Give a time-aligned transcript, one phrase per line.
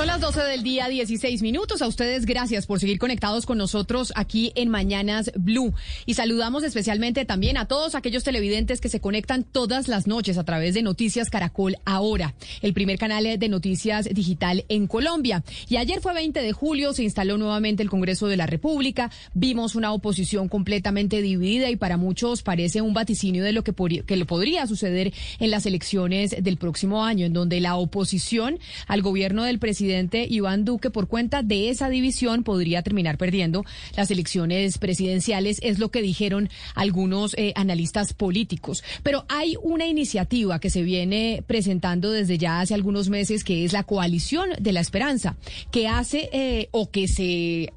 [0.00, 1.82] Son las 12 del día, 16 minutos.
[1.82, 5.74] A ustedes gracias por seguir conectados con nosotros aquí en Mañanas Blue.
[6.06, 10.44] Y saludamos especialmente también a todos aquellos televidentes que se conectan todas las noches a
[10.44, 15.44] través de Noticias Caracol Ahora, el primer canal de noticias digital en Colombia.
[15.68, 19.10] Y ayer fue 20 de julio, se instaló nuevamente el Congreso de la República.
[19.34, 23.74] Vimos una oposición completamente dividida y para muchos parece un vaticinio de lo que,
[24.16, 29.44] lo podría suceder en las elecciones del próximo año, en donde la oposición al gobierno
[29.44, 33.64] del presidente presidente Iván Duque, por cuenta de esa división, podría terminar perdiendo
[33.96, 38.84] las elecciones presidenciales, es lo que dijeron algunos eh, analistas políticos.
[39.02, 43.72] Pero hay una iniciativa que se viene presentando desde ya hace algunos meses, que es
[43.72, 45.36] la coalición de la esperanza,
[45.72, 47.72] que hace eh, o que se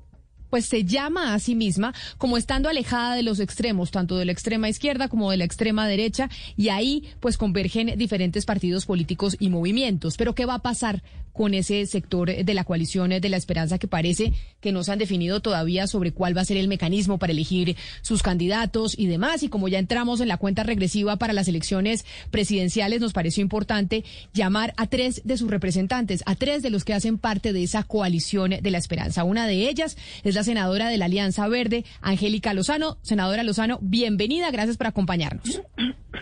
[0.53, 4.33] pues se llama a sí misma como estando alejada de los extremos, tanto de la
[4.33, 9.49] extrema izquierda como de la extrema derecha, y ahí pues convergen diferentes partidos políticos y
[9.49, 10.15] movimientos.
[10.15, 11.01] Pero ¿qué va a pasar
[11.33, 14.99] con ese sector de la coalición de la esperanza que parece que no se han
[14.99, 19.41] definido todavía sobre cuál va a ser el mecanismo para elegir sus candidatos y demás?
[19.41, 24.03] Y como ya entramos en la cuenta regresiva para las elecciones presidenciales, nos pareció importante
[24.33, 27.83] llamar a tres de sus representantes, a tres de los que hacen parte de esa
[27.83, 29.23] coalición de la esperanza.
[29.23, 32.97] Una de ellas es la senadora de la Alianza Verde, Angélica Lozano.
[33.01, 35.61] Senadora Lozano, bienvenida, gracias por acompañarnos.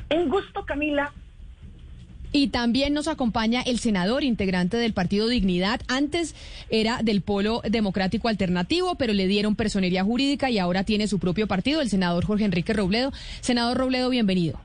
[0.09, 1.11] Un gusto, Camila.
[2.33, 5.81] Y también nos acompaña el senador integrante del Partido Dignidad.
[5.89, 6.33] Antes
[6.69, 11.47] era del Polo Democrático Alternativo, pero le dieron personería jurídica y ahora tiene su propio
[11.47, 13.11] partido, el senador Jorge Enrique Robledo.
[13.42, 14.59] Senador Robledo, bienvenido.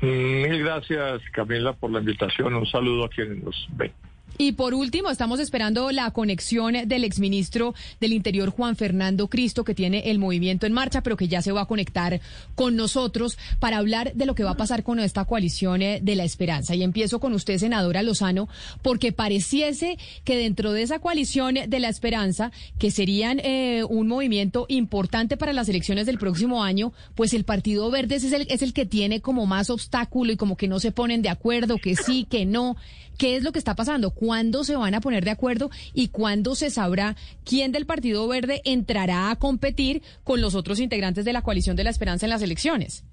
[0.00, 2.54] Mil gracias, Camila, por la invitación.
[2.54, 3.92] Un saludo a quienes nos ven.
[4.36, 9.74] Y por último, estamos esperando la conexión del exministro del Interior, Juan Fernando Cristo, que
[9.74, 12.20] tiene el movimiento en marcha, pero que ya se va a conectar
[12.56, 16.16] con nosotros para hablar de lo que va a pasar con esta coalición eh, de
[16.16, 16.74] la esperanza.
[16.74, 18.48] Y empiezo con usted, senadora Lozano,
[18.82, 24.66] porque pareciese que dentro de esa coalición de la esperanza, que serían eh, un movimiento
[24.68, 28.72] importante para las elecciones del próximo año, pues el Partido Verde es el, es el
[28.72, 32.26] que tiene como más obstáculo y como que no se ponen de acuerdo, que sí,
[32.28, 32.76] que no.
[33.18, 34.10] ¿Qué es lo que está pasando?
[34.10, 38.60] ¿Cuándo se van a poner de acuerdo y cuándo se sabrá quién del Partido Verde
[38.64, 42.42] entrará a competir con los otros integrantes de la coalición de la esperanza en las
[42.42, 43.04] elecciones?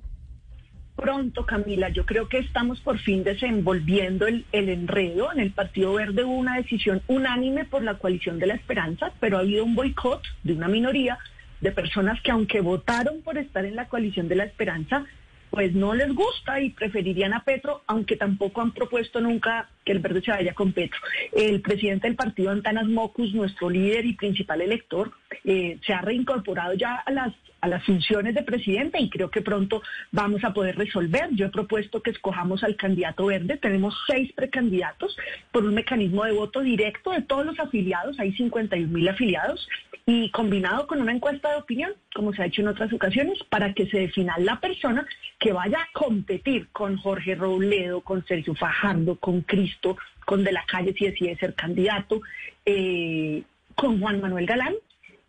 [0.95, 5.31] Pronto, Camila, yo creo que estamos por fin desenvolviendo el, el, enredo.
[5.31, 9.37] En el Partido Verde hubo una decisión unánime por la coalición de la esperanza, pero
[9.37, 11.17] ha habido un boicot de una minoría
[11.61, 15.05] de personas que aunque votaron por estar en la coalición de la esperanza,
[15.51, 19.99] pues no les gusta y preferirían a Petro, aunque tampoco han propuesto nunca que el
[19.99, 20.99] verde se vaya con Petro.
[21.33, 25.11] El presidente del partido, Antanas Mocus, nuestro líder y principal elector,
[25.43, 29.41] eh, se ha reincorporado ya a las, a las funciones de presidente y creo que
[29.41, 29.81] pronto
[30.11, 31.27] vamos a poder resolver.
[31.31, 33.57] Yo he propuesto que escojamos al candidato verde.
[33.57, 35.17] Tenemos seis precandidatos
[35.51, 38.17] por un mecanismo de voto directo de todos los afiliados.
[38.19, 39.67] Hay 51 mil afiliados
[40.05, 43.73] y combinado con una encuesta de opinión, como se ha hecho en otras ocasiones, para
[43.73, 45.05] que se defina la persona
[45.39, 50.65] que vaya a competir con Jorge Robledo, con Sergio Fajardo, con Cristo, con De la
[50.65, 52.21] Calle si decide ser candidato,
[52.65, 53.43] eh,
[53.75, 54.75] con Juan Manuel Galán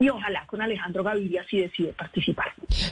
[0.02, 2.46] y ojalá con Alejandro Gaviria si decide participar.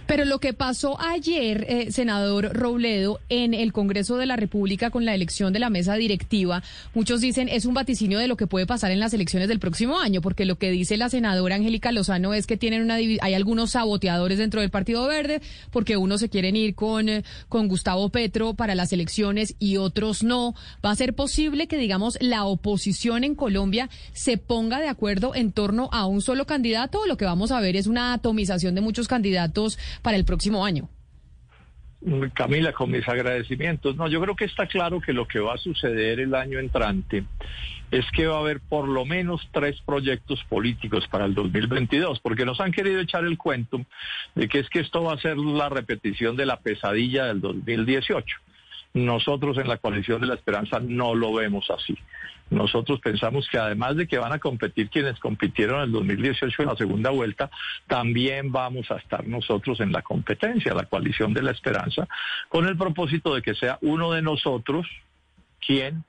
[0.07, 5.05] Pero lo que pasó ayer, eh, senador Robledo, en el Congreso de la República con
[5.05, 6.63] la elección de la mesa directiva,
[6.95, 9.99] muchos dicen es un vaticinio de lo que puede pasar en las elecciones del próximo
[9.99, 13.73] año, porque lo que dice la senadora Angélica Lozano es que tienen una hay algunos
[13.73, 15.41] saboteadores dentro del Partido Verde,
[15.73, 20.23] porque unos se quieren ir con, eh, con Gustavo Petro para las elecciones y otros
[20.23, 20.55] no.
[20.85, 25.51] ¿Va a ser posible que, digamos, la oposición en Colombia se ponga de acuerdo en
[25.51, 27.00] torno a un solo candidato?
[27.07, 30.89] Lo que vamos a ver es una atomización de muchos candidatos para el próximo año.
[32.33, 33.97] Camila, con mis agradecimientos.
[33.97, 37.25] No, yo creo que está claro que lo que va a suceder el año entrante
[37.91, 42.47] es que va a haber por lo menos tres proyectos políticos para el 2022, porque
[42.47, 43.85] nos han querido echar el cuento
[44.35, 48.37] de que es que esto va a ser la repetición de la pesadilla del 2018.
[48.93, 51.97] Nosotros en la coalición de la esperanza no lo vemos así.
[52.51, 56.69] Nosotros pensamos que además de que van a competir quienes compitieron en el 2018 en
[56.69, 57.49] la segunda vuelta,
[57.87, 62.09] también vamos a estar nosotros en la competencia, la coalición de la esperanza,
[62.49, 64.87] con el propósito de que sea uno de nosotros
[65.65, 66.05] quien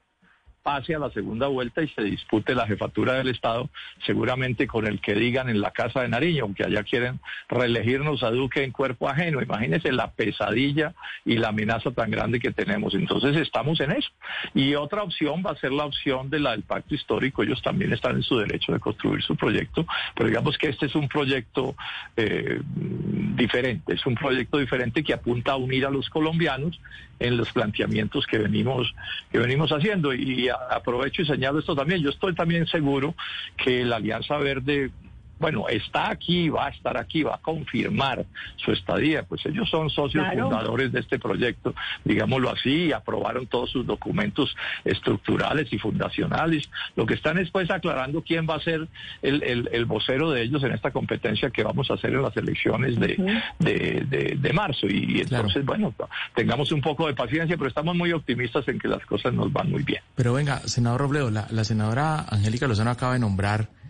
[0.63, 3.69] pase a la segunda vuelta y se dispute la jefatura del Estado,
[4.05, 7.19] seguramente con el que digan en la Casa de Nariño, aunque allá quieren
[7.49, 9.41] reelegirnos a Duque en cuerpo ajeno.
[9.41, 10.93] Imagínense la pesadilla
[11.25, 12.93] y la amenaza tan grande que tenemos.
[12.93, 14.09] Entonces estamos en eso.
[14.53, 17.43] Y otra opción va a ser la opción de la del pacto histórico.
[17.43, 19.85] Ellos también están en su derecho de construir su proyecto,
[20.15, 21.75] pero digamos que este es un proyecto
[22.17, 26.79] eh, diferente, es un proyecto diferente que apunta a unir a los colombianos
[27.19, 28.93] en los planteamientos que venimos
[29.31, 32.01] que venimos haciendo y aprovecho y señalo esto también.
[32.01, 33.15] Yo estoy también seguro
[33.57, 34.91] que la Alianza Verde
[35.41, 38.25] bueno, está aquí, va a estar aquí, va a confirmar
[38.57, 41.73] su estadía, pues ellos son socios fundadores de este proyecto,
[42.05, 44.55] digámoslo así, y aprobaron todos sus documentos
[44.85, 46.69] estructurales y fundacionales.
[46.95, 48.87] Lo que están es pues aclarando quién va a ser
[49.23, 53.17] el, vocero de ellos en esta competencia que vamos a hacer en las elecciones de,
[53.59, 54.87] de, marzo.
[54.87, 55.93] Y entonces, bueno,
[56.35, 59.71] tengamos un poco de paciencia, pero estamos muy optimistas en que las cosas nos van
[59.71, 60.01] muy bien.
[60.15, 63.80] Pero venga, senador Robledo, la, la senadora Angélica Lozano acaba de nombrar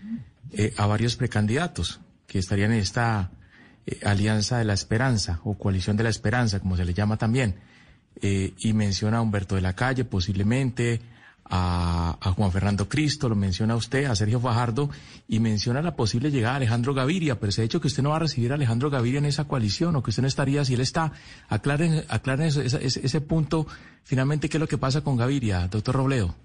[0.53, 3.31] eh, a varios precandidatos que estarían en esta
[3.85, 7.55] eh, Alianza de la Esperanza o Coalición de la Esperanza, como se le llama también.
[8.21, 11.01] Eh, y menciona a Humberto de la Calle, posiblemente,
[11.45, 14.89] a, Juan Fernando Cristo, lo menciona usted, a Sergio Fajardo,
[15.27, 18.09] y menciona la posible llegada de Alejandro Gaviria, pero se ha dicho que usted no
[18.09, 20.75] va a recibir a Alejandro Gaviria en esa coalición, o que usted no estaría si
[20.75, 21.13] él está.
[21.49, 23.67] Aclaren, aclaren ese, ese punto,
[24.03, 26.35] finalmente, ¿qué es lo que pasa con Gaviria, doctor Robledo?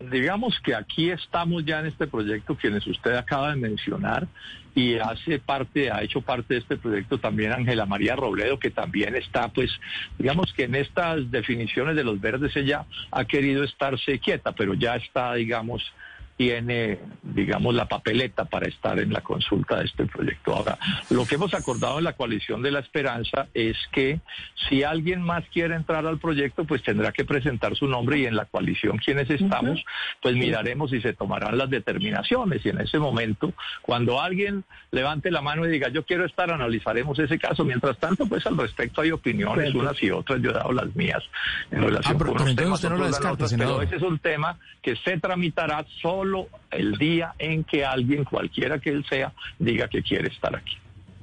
[0.00, 4.26] Digamos que aquí estamos ya en este proyecto, quienes usted acaba de mencionar,
[4.74, 9.14] y hace parte, ha hecho parte de este proyecto también Ángela María Robledo, que también
[9.16, 9.70] está, pues,
[10.18, 14.96] digamos que en estas definiciones de los verdes ella ha querido estarse quieta, pero ya
[14.96, 15.82] está, digamos,
[16.40, 20.54] tiene, digamos, la papeleta para estar en la consulta de este proyecto.
[20.54, 20.78] Ahora,
[21.10, 24.20] lo que hemos acordado en la coalición de la esperanza es que
[24.66, 28.36] si alguien más quiere entrar al proyecto, pues tendrá que presentar su nombre y en
[28.36, 29.84] la coalición quienes estamos,
[30.22, 33.52] pues miraremos si se tomarán las determinaciones y en ese momento,
[33.82, 37.66] cuando alguien levante la mano y diga yo quiero estar, analizaremos ese caso.
[37.66, 40.40] Mientras tanto, pues al respecto hay opiniones, unas y otras.
[40.40, 41.22] Yo he dado las mías
[41.70, 42.96] en relación ah, con temas, no
[43.58, 46.29] pero ese es un tema que se tramitará solo
[46.70, 50.76] el día en que alguien, cualquiera que él sea, diga que quiere estar aquí.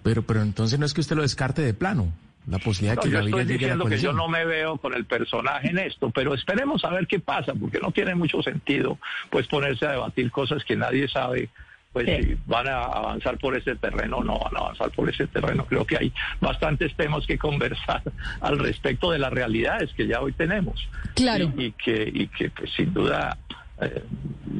[0.04, 2.12] Pero, pero entonces no es que usted lo descarte de plano.
[2.48, 5.69] La posibilidad de que yo estoy diciendo que yo no me veo con el personaje
[5.69, 8.98] en esto, pero esperemos a ver qué pasa, porque no tiene mucho sentido
[9.30, 11.50] pues ponerse a debatir cosas que nadie sabe
[11.92, 15.27] pues si van a avanzar por ese terreno o no van a avanzar por ese
[15.27, 15.65] terreno.
[15.65, 18.01] Creo que hay bastantes temas que conversar
[18.39, 20.88] al respecto de las realidades que ya hoy tenemos.
[21.15, 21.51] Claro.
[21.57, 23.38] Y, que, y que pues, sin duda
[23.79, 24.03] eh,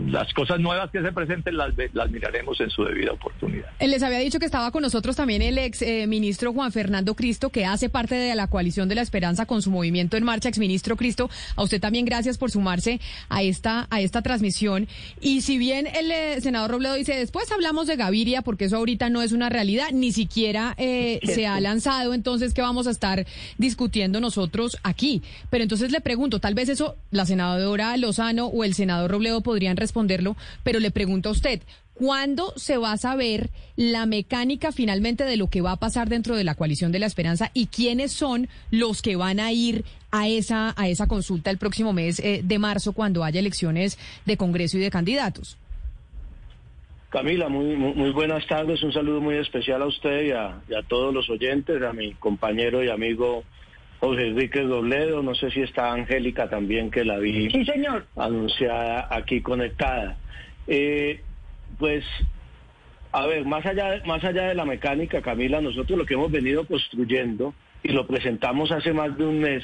[0.08, 3.68] las cosas nuevas que se presenten las, las miraremos en su debida oportunidad.
[3.80, 7.16] Eh, les había dicho que estaba con nosotros también el ex eh, ministro Juan Fernando
[7.16, 10.50] Cristo, que hace parte de la coalición de la esperanza con su movimiento en marcha.
[10.50, 14.88] Ex ministro Cristo, a usted también gracias por sumarse a esta, a esta transmisión.
[15.20, 19.22] Y si bien el senador Robledo dice, después hablamos de Gaviria, porque eso ahorita no
[19.24, 23.26] es una realidad, ni siquiera se ha lanzado, entonces, ¿qué vamos a estar
[23.58, 25.24] discutiendo nosotros aquí?
[25.50, 29.78] Pero entonces le pregunto, tal vez eso la senadora Lozano o el senador Robledo podrían
[29.78, 31.62] responderlo, pero le pregunto a usted,
[31.94, 36.36] ¿cuándo se va a saber la mecánica finalmente de lo que va a pasar dentro
[36.36, 40.28] de la coalición de la esperanza y quiénes son los que van a ir a
[40.28, 44.78] esa, a esa consulta el próximo mes eh, de marzo cuando haya elecciones de Congreso
[44.78, 45.58] y de candidatos?
[47.10, 48.84] Camila, muy, muy, buenas tardes.
[48.84, 52.14] Un saludo muy especial a usted y a, y a todos los oyentes, a mi
[52.14, 53.44] compañero y amigo
[54.00, 58.06] José Enrique Dobledo, no sé si está Angélica también, que la vi sí, señor.
[58.16, 60.18] anunciada aquí conectada.
[60.68, 61.22] Eh,
[61.80, 62.06] pues,
[63.12, 66.66] a ver, más allá, más allá de la mecánica, Camila, nosotros lo que hemos venido
[66.68, 69.64] construyendo y lo presentamos hace más de un mes,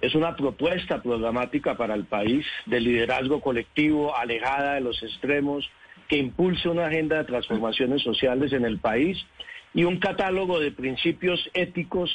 [0.00, 5.70] es una propuesta programática para el país de liderazgo colectivo, alejada de los extremos,
[6.08, 9.24] que impulse una agenda de transformaciones sociales en el país
[9.72, 12.10] y un catálogo de principios éticos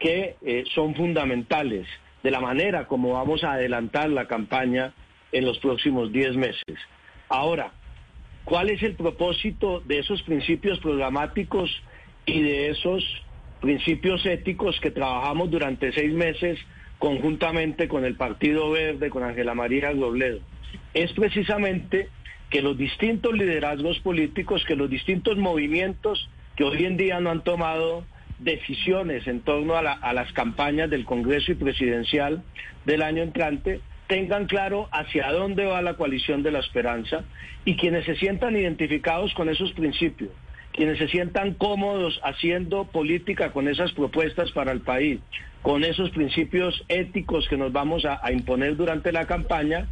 [0.00, 1.86] que eh, son fundamentales
[2.22, 4.92] de la manera como vamos a adelantar la campaña
[5.30, 6.78] en los próximos 10 meses.
[7.28, 7.72] Ahora,
[8.44, 11.70] ¿cuál es el propósito de esos principios programáticos
[12.26, 13.04] y de esos
[13.60, 16.58] principios éticos que trabajamos durante seis meses
[16.98, 20.40] conjuntamente con el Partido Verde, con Ángela María Robledo?
[20.94, 22.08] Es precisamente
[22.48, 27.44] que los distintos liderazgos políticos, que los distintos movimientos que hoy en día no han
[27.44, 28.04] tomado
[28.40, 32.42] decisiones en torno a, las campañas del Congreso y presidencial
[32.84, 37.24] del año entrante tengan claro hacia dónde va la coalición de la esperanza
[37.64, 40.30] y quienes se sientan identificados con esos principios,
[40.72, 45.20] quienes se sientan cómodos haciendo política con esas propuestas para el país,
[45.62, 49.86] con esos principios éticos que nos vamos a imponer durante la campaña,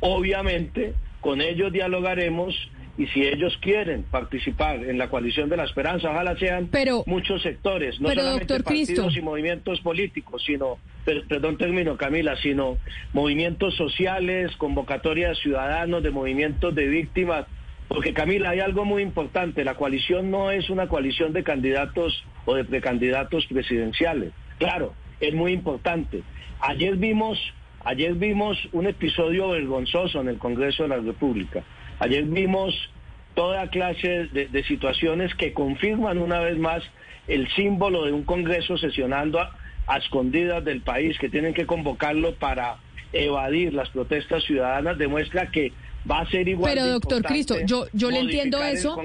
[0.00, 2.54] Obviamente, con ellos dialogaremos
[2.98, 6.68] y si ellos quieren participar en la coalición de la esperanza, ojalá sean
[7.06, 12.78] muchos sectores, no solamente partidos y movimientos políticos, sino, perdón termino Camila, sino
[13.12, 17.46] movimientos sociales, convocatorias ciudadanos, de movimientos de víctimas,
[17.88, 22.54] porque Camila, hay algo muy importante, la coalición no es una coalición de candidatos o
[22.54, 26.22] de precandidatos presidenciales, claro, es muy importante.
[26.60, 27.38] Ayer vimos,
[27.84, 31.64] ayer vimos un episodio vergonzoso en el Congreso de la República
[32.00, 32.74] Ayer vimos
[33.34, 36.82] toda clase de, situaciones que confirman una vez más
[37.28, 39.38] el símbolo de un Congreso sesionando
[39.86, 42.78] a escondidas del país, que tienen que convocarlo para
[43.12, 45.72] evadir las protestas ciudadanas, demuestra que
[46.08, 46.72] va a ser igual.
[46.72, 48.96] Pero doctor Cristo, yo, yo le entiendo eso.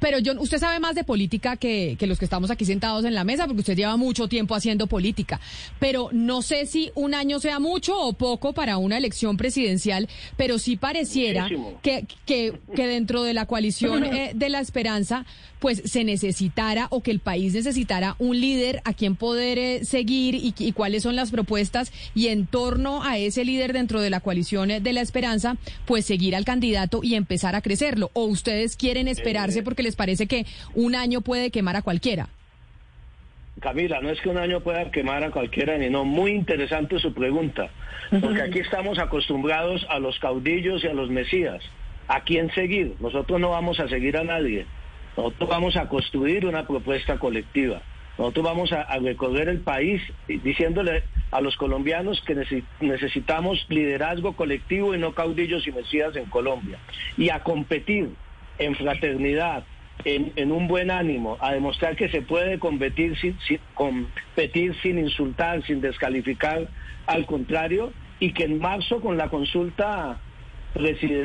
[0.00, 3.14] Pero yo, usted sabe más de política que, que los que estamos aquí sentados en
[3.14, 5.40] la mesa, porque usted lleva mucho tiempo haciendo política.
[5.78, 10.58] Pero no sé si un año sea mucho o poco para una elección presidencial, pero
[10.58, 11.48] sí pareciera
[11.82, 15.24] que, que, que, dentro de la coalición eh, de la esperanza,
[15.58, 20.34] pues se necesitara o que el país necesitara un líder a quien poder eh, seguir
[20.34, 24.20] y, y cuáles son las propuestas y en torno a ese líder dentro de la
[24.20, 25.56] coalición eh, de la esperanza,
[25.86, 28.10] pues seguir al candidato y empezar a crecerlo?
[28.14, 29.62] ¿O ustedes quieren esperarse eh.
[29.62, 32.28] porque les parece que un año puede quemar a cualquiera?
[33.60, 36.04] Camila, no es que un año pueda quemar a cualquiera, ni no.
[36.04, 37.70] Muy interesante su pregunta,
[38.20, 41.62] porque aquí estamos acostumbrados a los caudillos y a los mesías.
[42.08, 42.96] ¿A quién seguir?
[42.98, 44.66] Nosotros no vamos a seguir a nadie.
[45.16, 47.82] Nosotros vamos a construir una propuesta colectiva.
[48.18, 52.36] Nosotros vamos a, recorrer el país diciéndole a los colombianos que
[52.80, 56.78] necesitamos liderazgo colectivo y no caudillos y mesías en Colombia.
[57.16, 58.10] Y a competir
[58.58, 59.64] en fraternidad,
[60.04, 63.36] en, un buen ánimo, a demostrar que se puede competir sin,
[63.74, 66.68] competir sin insultar, sin descalificar,
[67.06, 70.20] al contrario, y que en marzo con la consulta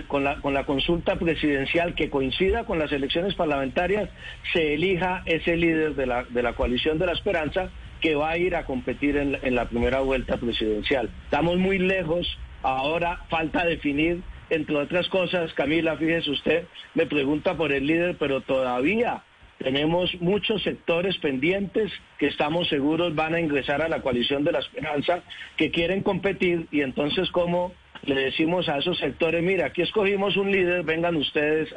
[0.08, 4.10] con la, con la consulta presidencial que coincida con las elecciones parlamentarias,
[4.54, 7.70] se elija ese líder de la, de la coalición de la esperanza
[8.01, 11.10] que va a ir a competir en, en la primera vuelta presidencial.
[11.24, 17.72] Estamos muy lejos, ahora falta definir, entre otras cosas, Camila, fíjese usted, me pregunta por
[17.72, 19.24] el líder, pero todavía
[19.58, 24.60] tenemos muchos sectores pendientes que estamos seguros van a ingresar a la coalición de la
[24.60, 25.24] esperanza,
[25.56, 27.74] que quieren competir y entonces cómo
[28.04, 31.74] le decimos a esos sectores, mira, aquí escogimos un líder, vengan ustedes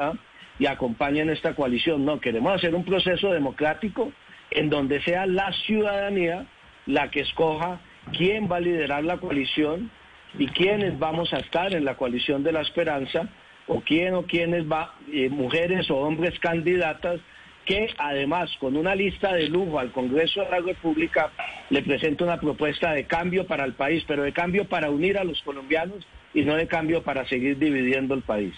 [0.59, 2.05] y acompañen esta coalición.
[2.05, 4.13] No, queremos hacer un proceso democrático
[4.51, 6.47] en donde sea la ciudadanía
[6.87, 7.81] la que escoja
[8.17, 9.91] quién va a liderar la coalición
[10.39, 13.29] y quiénes vamos a estar en la coalición de la esperanza
[13.67, 17.21] o quién o quiénes va, eh, mujeres o hombres candidatas
[17.65, 21.31] que además con una lista de lujo al Congreso de la República
[21.71, 25.25] le presenta una propuesta de cambio para el país, pero de cambio para unir a
[25.25, 28.55] los colombianos y no de cambio para seguir dividiendo el país.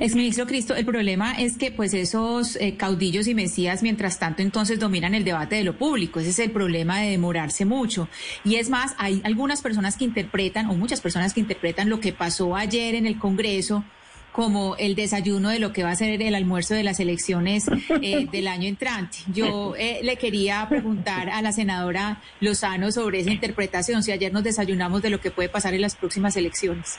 [0.00, 4.78] Exministro Cristo, el problema es que pues esos eh, caudillos y mesías mientras tanto entonces
[4.78, 6.20] dominan el debate de lo público.
[6.20, 8.08] Ese es el problema de demorarse mucho.
[8.44, 12.12] Y es más, hay algunas personas que interpretan, o muchas personas que interpretan lo que
[12.12, 13.84] pasó ayer en el Congreso
[14.32, 17.66] como el desayuno de lo que va a ser el almuerzo de las elecciones
[18.00, 19.18] eh, del año entrante.
[19.32, 24.42] Yo eh, le quería preguntar a la senadora Lozano sobre esa interpretación, si ayer nos
[24.42, 26.98] desayunamos de lo que puede pasar en las próximas elecciones.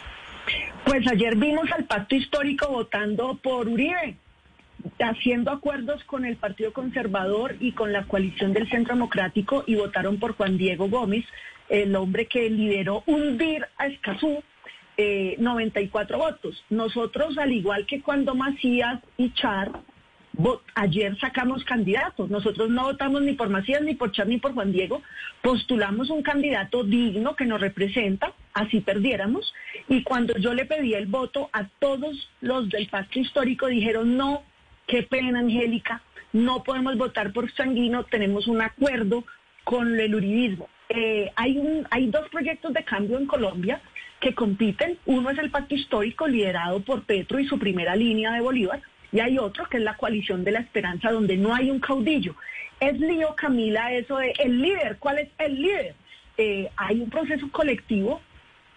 [0.86, 4.18] Pues ayer vimos al pacto histórico votando por Uribe,
[5.00, 10.20] haciendo acuerdos con el Partido Conservador y con la coalición del Centro Democrático y votaron
[10.20, 11.26] por Juan Diego Gómez,
[11.70, 14.44] el hombre que lideró hundir a Escazú
[14.98, 16.64] 94 eh, votos.
[16.70, 19.72] Nosotros, al igual que cuando Macías y Char,
[20.76, 22.30] ayer sacamos candidatos.
[22.30, 25.02] Nosotros no votamos ni por Macías, ni por Char, ni por Juan Diego.
[25.42, 29.54] Postulamos un candidato digno que nos representa, así perdiéramos.
[29.88, 34.44] Y cuando yo le pedí el voto a todos los del pacto histórico, dijeron, no,
[34.88, 39.24] qué pena, Angélica, no podemos votar por Sanguino, tenemos un acuerdo
[39.64, 40.68] con el uribismo.
[40.90, 43.82] Eh, hay, un, hay dos proyectos de cambio en Colombia
[44.24, 44.98] que compiten.
[45.06, 49.20] Uno es el pacto histórico liderado por Petro y su primera línea de Bolívar, y
[49.20, 52.34] hay otro que es la coalición de la esperanza, donde no hay un caudillo.
[52.80, 54.98] Es lío, Camila, eso de el líder.
[54.98, 55.96] ¿Cuál es el líder?
[56.38, 58.22] Eh, hay un proceso colectivo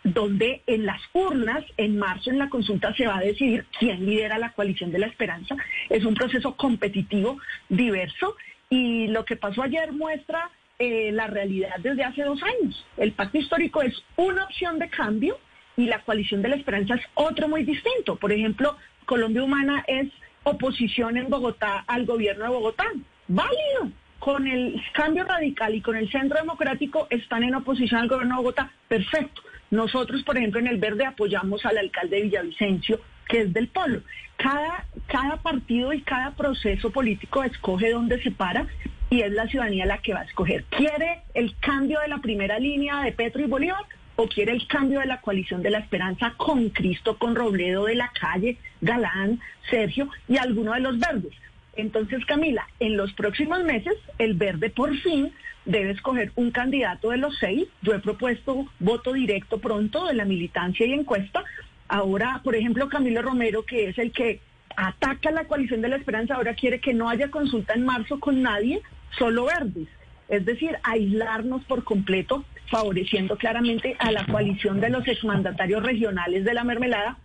[0.02, 4.38] donde en las urnas, en marzo en la consulta se va a decidir quién lidera
[4.38, 5.54] la coalición de la esperanza.
[5.88, 7.38] Es un proceso competitivo,
[7.68, 8.36] diverso,
[8.68, 12.84] y lo que pasó ayer muestra eh, la realidad desde hace dos años.
[12.96, 15.38] El pacto histórico es una opción de cambio
[15.76, 18.16] y la coalición de la esperanza es otro muy distinto.
[18.16, 20.08] Por ejemplo, Colombia Humana es
[20.42, 22.84] oposición en Bogotá al gobierno de Bogotá.
[23.28, 23.90] Válido.
[24.18, 28.42] Con el cambio radical y con el centro democrático están en oposición al gobierno de
[28.42, 28.70] Bogotá.
[28.88, 29.42] Perfecto.
[29.70, 34.02] Nosotros, por ejemplo, en el Verde apoyamos al alcalde de Villavicencio, que es del polo.
[34.36, 38.66] Cada, cada partido y cada proceso político escoge dónde se para
[39.10, 40.64] y es la ciudadanía la que va a escoger.
[40.64, 43.84] ¿Quiere el cambio de la primera línea de Petro y Bolívar?
[44.16, 47.96] ¿O quiere el cambio de la coalición de la esperanza con Cristo, con Robledo de
[47.96, 51.32] la calle, Galán, Sergio y alguno de los verdes?
[51.74, 55.32] Entonces, Camila, en los próximos meses, el verde por fin
[55.66, 57.68] debe escoger un candidato de los seis.
[57.82, 61.44] Yo he propuesto voto directo pronto de la militancia y encuesta.
[61.88, 64.40] Ahora, por ejemplo, Camilo Romero, que es el que
[64.76, 68.42] ataca la coalición de la esperanza, ahora quiere que no haya consulta en marzo con
[68.42, 68.80] nadie,
[69.18, 69.88] solo verdes.
[70.28, 76.54] Es decir, aislarnos por completo, favoreciendo claramente a la coalición de los exmandatarios regionales de
[76.54, 77.18] la mermelada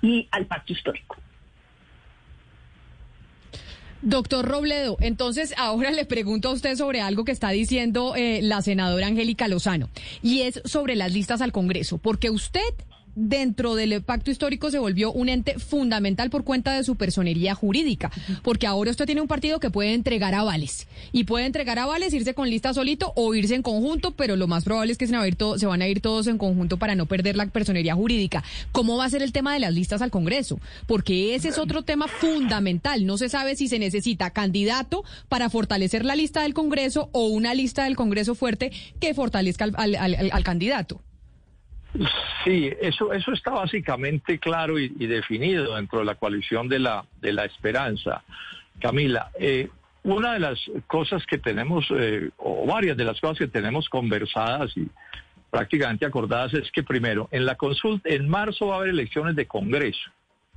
[0.00, 1.16] y al pacto histórico.
[4.02, 8.62] Doctor Robledo, entonces ahora le pregunto a usted sobre algo que está diciendo eh, la
[8.62, 9.90] senadora Angélica Lozano,
[10.22, 12.60] y es sobre las listas al Congreso, porque usted
[13.14, 18.10] dentro del pacto histórico se volvió un ente fundamental por cuenta de su personería jurídica,
[18.42, 22.34] porque ahora usted tiene un partido que puede entregar avales y puede entregar avales, irse
[22.34, 25.22] con lista solito o irse en conjunto, pero lo más probable es que se van
[25.22, 28.42] a ir, se van a ir todos en conjunto para no perder la personería jurídica.
[28.72, 30.60] ¿Cómo va a ser el tema de las listas al Congreso?
[30.86, 33.06] Porque ese es otro tema fundamental.
[33.06, 37.54] No se sabe si se necesita candidato para fortalecer la lista del Congreso o una
[37.54, 41.00] lista del Congreso fuerte que fortalezca al candidato.
[42.44, 47.32] Sí, eso, eso está básicamente claro y, definido dentro de la coalición de la, de
[47.32, 48.22] la esperanza.
[48.80, 49.68] Camila, eh,
[50.04, 54.74] una de las cosas que tenemos, eh, o varias de las cosas que tenemos conversadas
[54.76, 54.88] y
[55.50, 59.46] prácticamente acordadas es que primero, en la consulta, en marzo va a haber elecciones de
[59.46, 60.10] Congreso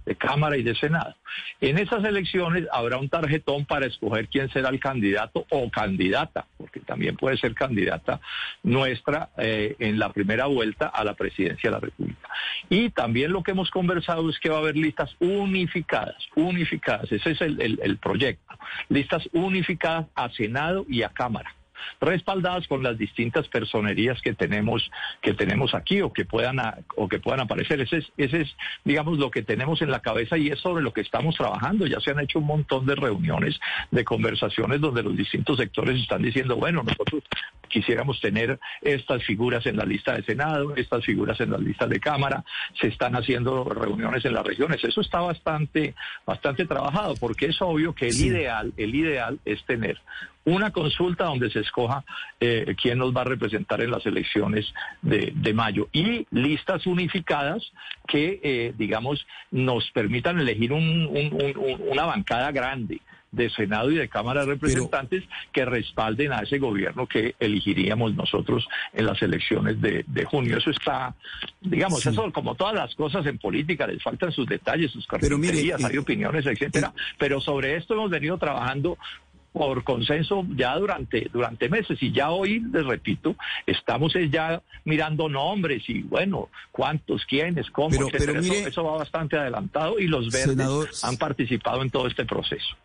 [0.05, 1.15] de Cámara y de Senado.
[1.61, 6.79] En esas elecciones habrá un tarjetón para escoger quién será el candidato o candidata, porque
[6.81, 8.19] también puede ser candidata
[8.63, 12.29] nuestra eh, en la primera vuelta a la presidencia de la República.
[12.69, 17.31] Y también lo que hemos conversado es que va a haber listas unificadas, unificadas, ese
[17.31, 18.55] es el proyecto,
[18.89, 21.53] listas unificadas a Senado y a Cámara
[22.01, 24.89] respaldadas con las distintas personerías que tenemos
[25.21, 26.57] que tenemos aquí o que puedan
[26.95, 27.81] o que puedan aparecer.
[27.81, 30.93] Ese es, ese es, digamos, lo que tenemos en la cabeza y es sobre lo
[30.93, 31.87] que estamos trabajando.
[31.87, 33.59] Ya se han hecho un montón de reuniones,
[33.91, 37.23] de conversaciones donde los distintos sectores están diciendo, bueno, nosotros
[37.67, 41.99] quisiéramos tener estas figuras en la lista de Senado, estas figuras en la lista de
[41.99, 42.43] Cámara,
[42.79, 44.83] se están haciendo reuniones en las regiones.
[44.83, 49.99] Eso está bastante, bastante trabajado, porque es obvio que el ideal, el ideal es tener
[50.45, 52.03] una consulta donde se escoja
[52.39, 57.71] eh, quién nos va a representar en las elecciones de, mayo y listas unificadas
[58.07, 63.01] que, eh, digamos, nos permitan elegir una bancada grande
[63.33, 68.67] de Senado y de Cámara de Representantes que respalden a ese gobierno que elegiríamos nosotros
[68.93, 70.57] en las elecciones de, junio.
[70.57, 71.15] Eso está,
[71.59, 75.95] digamos, eso como todas las cosas en política, les faltan sus detalles, sus características, hay
[75.95, 76.93] eh, opiniones, etcétera.
[77.17, 78.97] pero sobre esto hemos venido trabajando
[79.53, 82.01] por consenso ya durante, durante meses.
[82.01, 83.35] Y ya hoy, les repito,
[83.65, 90.07] estamos ya mirando nombres y bueno, cuántos, quiénes, cómo, pero, eso, va bastante adelantado y
[90.07, 92.75] los verdes han participado en todo este proceso.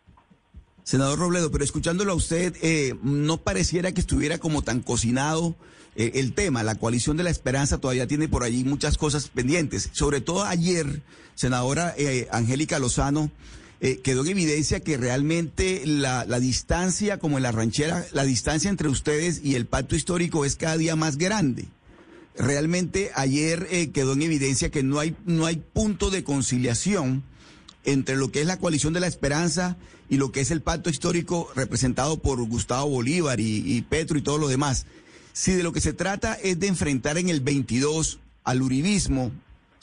[0.85, 5.55] Senador Robledo, pero escuchándolo a usted, eh, no pareciera que estuviera como tan cocinado
[5.97, 6.63] eh, el tema.
[6.63, 9.91] La coalición de la esperanza todavía tiene por allí muchas cosas pendientes.
[9.93, 11.03] Sobre todo ayer,
[11.35, 13.31] senadora eh, Angélica Lozano,
[13.81, 18.89] quedó en evidencia que realmente la, la, distancia, como en la ranchera, la distancia entre
[18.89, 21.67] ustedes y el pacto histórico es cada día más grande.
[22.37, 27.25] Realmente ayer quedó en evidencia que no hay, no hay punto de conciliación
[27.85, 29.77] entre lo que es la coalición de la esperanza
[30.09, 34.39] y lo que es el pacto histórico representado por Gustavo Bolívar y, Petro y todo
[34.39, 34.87] lo demás.
[35.33, 39.33] Si de lo que se trata es de enfrentar en el 22 al uribismo,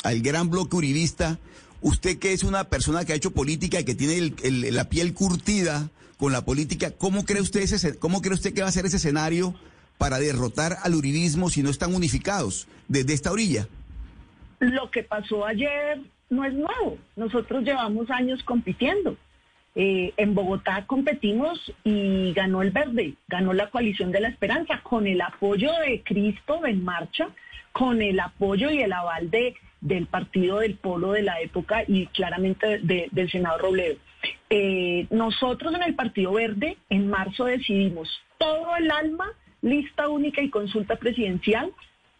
[0.04, 1.40] al gran bloque uribista,
[1.86, 4.34] usted que es una persona que ha hecho política y que tiene
[4.72, 8.70] la piel curtida con la política, ¿cómo cree usted ese, cómo cree usted que va
[8.70, 9.54] a ser ese escenario
[10.00, 13.68] para derrotar al uribismo si no están unificados desde esta orilla?
[14.60, 16.00] Lo que pasó ayer
[16.32, 16.98] no es nuevo.
[17.16, 19.16] Nosotros llevamos años compitiendo.
[19.76, 25.06] Eh, en Bogotá competimos y ganó el verde, ganó la coalición de la esperanza con
[25.06, 27.28] el apoyo de Cristo en marcha,
[27.74, 29.54] con el apoyo y el aval de,
[29.86, 33.98] del partido del polo de la época y claramente del senador Robledo.
[34.50, 40.50] Eh, nosotros en el Partido Verde en marzo decidimos todo el alma, lista única y
[40.50, 41.72] consulta presidencial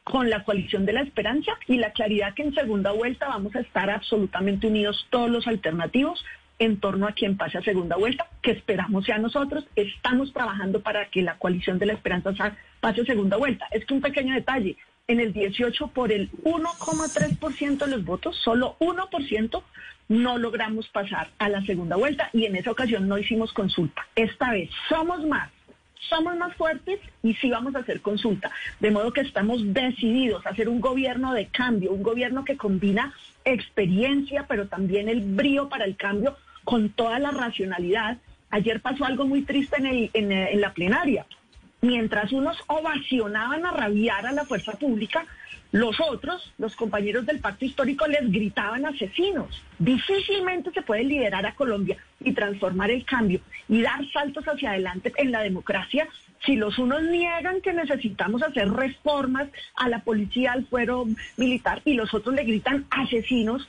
[0.04, 3.62] con la coalición de la esperanza y la claridad que en segunda vuelta vamos a
[3.62, 6.24] estar absolutamente unidos todos los alternativos
[6.60, 9.66] en torno a quien pase a segunda vuelta, que esperamos sea nosotros.
[9.76, 13.68] Estamos trabajando para que la coalición de la esperanza pase a segunda vuelta.
[13.72, 18.76] Es que un pequeño detalle, en el 18 por el 1,3% de los votos, solo
[18.80, 19.64] 1%
[20.08, 24.06] no logramos pasar a la segunda vuelta y en esa ocasión no hicimos consulta.
[24.16, 25.50] Esta vez somos más,
[26.10, 28.52] somos más fuertes y sí vamos a hacer consulta.
[28.80, 33.14] De modo que estamos decididos a hacer un gobierno de cambio, un gobierno que combina
[33.44, 38.18] experiencia, pero también el brío para el cambio con toda la racionalidad.
[38.50, 39.78] Ayer pasó algo muy triste
[40.14, 41.26] en, la plenaria.
[41.86, 45.24] Mientras unos ovacionaban a rabiar a la fuerza pública,
[45.72, 49.62] los otros, los compañeros del pacto histórico, les gritaban asesinos.
[49.78, 55.14] Difícilmente se puede liderar a Colombia y transformar el cambio y dar saltos hacia adelante
[55.18, 56.08] en la democracia
[56.44, 61.06] si los unos niegan que necesitamos hacer reformas a la policía, al fuero
[61.38, 63.68] militar y los otros le gritan asesinos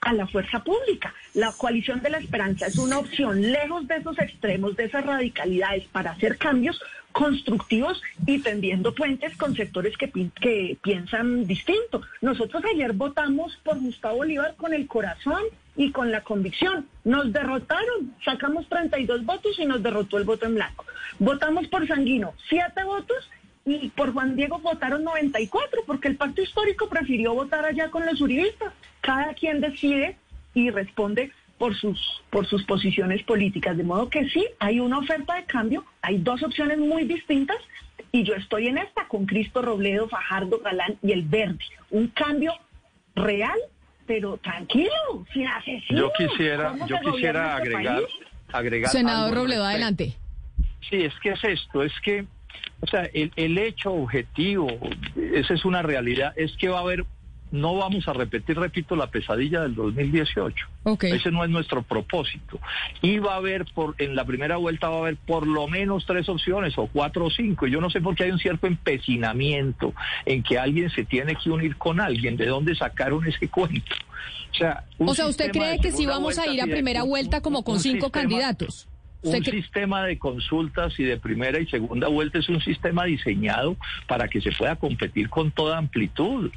[0.00, 1.14] a la fuerza pública.
[1.34, 5.84] La coalición de la esperanza es una opción lejos de esos extremos, de esas radicalidades
[5.92, 6.80] para hacer cambios
[7.12, 12.02] constructivos y tendiendo puentes con sectores que, que piensan distinto.
[12.20, 15.42] Nosotros ayer votamos por Gustavo Bolívar con el corazón
[15.76, 16.86] y con la convicción.
[17.04, 20.84] Nos derrotaron, sacamos 32 votos y nos derrotó el voto en blanco.
[21.18, 23.28] Votamos por Sanguino, siete votos
[23.64, 28.20] y por Juan Diego votaron 94 porque el pacto histórico prefirió votar allá con los
[28.20, 28.72] uribistas.
[29.00, 30.16] Cada quien decide
[30.54, 33.76] y responde por sus, por sus posiciones políticas.
[33.76, 37.58] De modo que sí, hay una oferta de cambio, hay dos opciones muy distintas
[38.12, 41.58] y yo estoy en esta con Cristo Robledo, Fajardo, Galán y el Verde.
[41.90, 42.52] Un cambio
[43.14, 43.58] real,
[44.06, 46.00] pero tranquilo, sin asesinos.
[46.00, 48.02] Yo quisiera, yo quisiera este agregar,
[48.52, 48.90] agregar...
[48.90, 50.16] Senador Robledo, adelante.
[50.88, 52.24] Sí, es que es esto, es que,
[52.80, 54.68] o sea, el, el hecho objetivo,
[55.34, 57.04] esa es una realidad, es que va a haber
[57.50, 60.66] no vamos a repetir, repito, la pesadilla del 2018.
[61.00, 62.60] Ese no es nuestro propósito.
[63.00, 66.04] Y va a haber, por, en la primera vuelta va a haber por lo menos
[66.06, 67.66] tres opciones, o cuatro o cinco.
[67.66, 69.94] Y yo no sé por qué hay un cierto empecinamiento
[70.26, 72.36] en que alguien se tiene que unir con alguien.
[72.36, 73.94] ¿De dónde sacaron ese cuento?
[74.50, 77.64] O sea, o sea ¿usted cree que si vamos a ir a primera vuelta como
[77.64, 78.88] con cinco candidatos?
[79.22, 83.76] Un sistema de consultas y de primera y segunda vuelta es un sistema diseñado
[84.06, 86.50] para que se pueda competir con toda amplitud.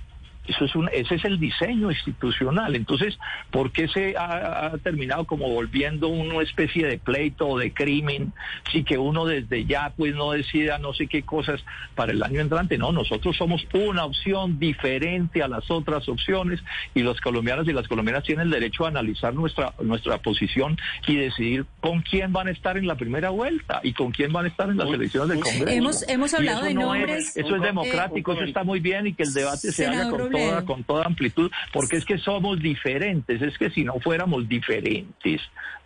[0.47, 2.75] Eso es un, ese es el diseño institucional.
[2.75, 3.17] Entonces,
[3.51, 8.33] ¿por qué se ha, terminado como volviendo una especie de pleito o de crimen?
[8.71, 11.63] Si que uno desde ya pues no decida no sé qué cosas
[11.95, 12.77] para el año entrante.
[12.77, 16.59] No, nosotros somos una opción diferente a las otras opciones
[16.95, 20.77] y los colombianos y las colombianas tienen el derecho a analizar nuestra, nuestra posición
[21.07, 24.45] y decidir con quién van a estar en la primera vuelta y con quién van
[24.45, 25.67] a estar en las elecciones del Congreso.
[25.67, 27.37] Hemos, hemos hablado de nombres.
[27.37, 30.30] eso es democrático, eso está muy bien y que el debate se haga con
[30.65, 35.41] con toda amplitud, porque es que somos diferentes, es que si no fuéramos diferentes,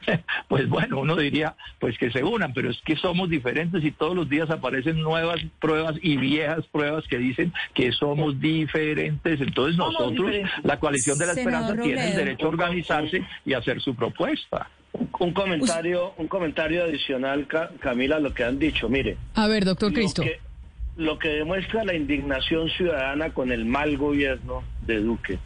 [0.47, 4.15] pues bueno, uno diría pues que se unan, pero es que somos diferentes y todos
[4.15, 9.41] los días aparecen nuevas pruebas y viejas pruebas que dicen que somos diferentes.
[9.41, 10.31] Entonces nosotros,
[10.63, 14.69] la coalición de la esperanza, tiene el derecho a organizarse y hacer su propuesta.
[15.19, 17.47] Un comentario, un comentario adicional,
[17.79, 18.88] Camila, a lo que han dicho.
[18.88, 19.17] Mire.
[19.34, 20.23] A ver, doctor Cristo
[20.97, 25.39] lo que demuestra la indignación ciudadana con el mal gobierno de Duque,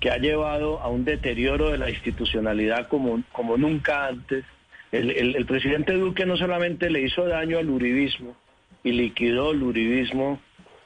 [0.00, 4.44] que ha llevado a un deterioro de la institucionalidad como, como nunca antes.
[4.92, 8.36] El, presidente Duque no solamente le hizo daño al uribismo
[8.84, 10.38] y liquidó el uribismo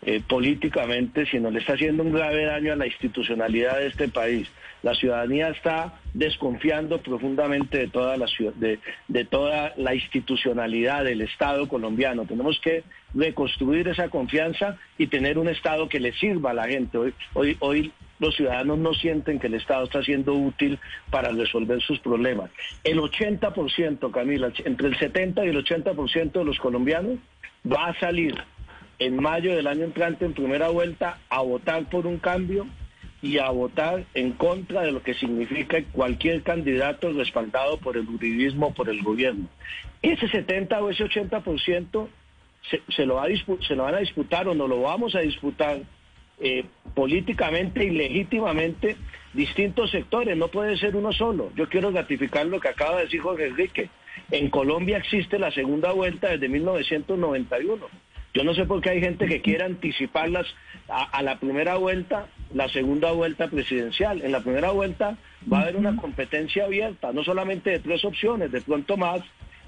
[0.02, 4.48] eh, políticamente, sino le está haciendo un grave daño a la institucionalidad de este país.
[4.82, 11.66] La ciudadanía está desconfiando profundamente de toda la de, de toda la institucionalidad del Estado
[11.66, 12.26] colombiano.
[12.26, 16.96] Tenemos que reconstruir esa confianza y tener un Estado que le sirva a la gente.
[16.96, 20.78] Hoy, hoy, hoy los ciudadanos no sienten que el Estado está siendo útil
[21.10, 22.50] para resolver sus problemas.
[22.84, 27.18] El 80%, Camila, entre el 70 y el 80% de los colombianos
[27.66, 28.34] va a salir
[28.98, 32.66] en mayo del año entrante en primera vuelta a votar por un cambio
[33.20, 38.68] y a votar en contra de lo que significa cualquier candidato respaldado por el juridismo
[38.68, 39.48] o por el gobierno.
[40.02, 42.08] Ese 70 o ese 80%
[42.70, 43.26] se, se, lo va
[43.66, 45.80] se lo van a disputar o no lo vamos a disputar
[46.40, 48.96] eh, políticamente y legítimamente
[49.32, 51.50] distintos sectores, no puede ser uno solo.
[51.56, 53.90] Yo quiero ratificar lo que acaba de decir Jorge Enrique.
[54.30, 57.86] En Colombia existe la segunda vuelta desde 1991.
[58.34, 60.46] Yo no sé por qué hay gente que quiere anticiparlas
[60.88, 64.22] a, la primera vuelta, la segunda vuelta presidencial.
[64.22, 65.16] En la primera vuelta
[65.50, 69.20] va a haber una competencia abierta, no solamente de tres opciones, de pronto más,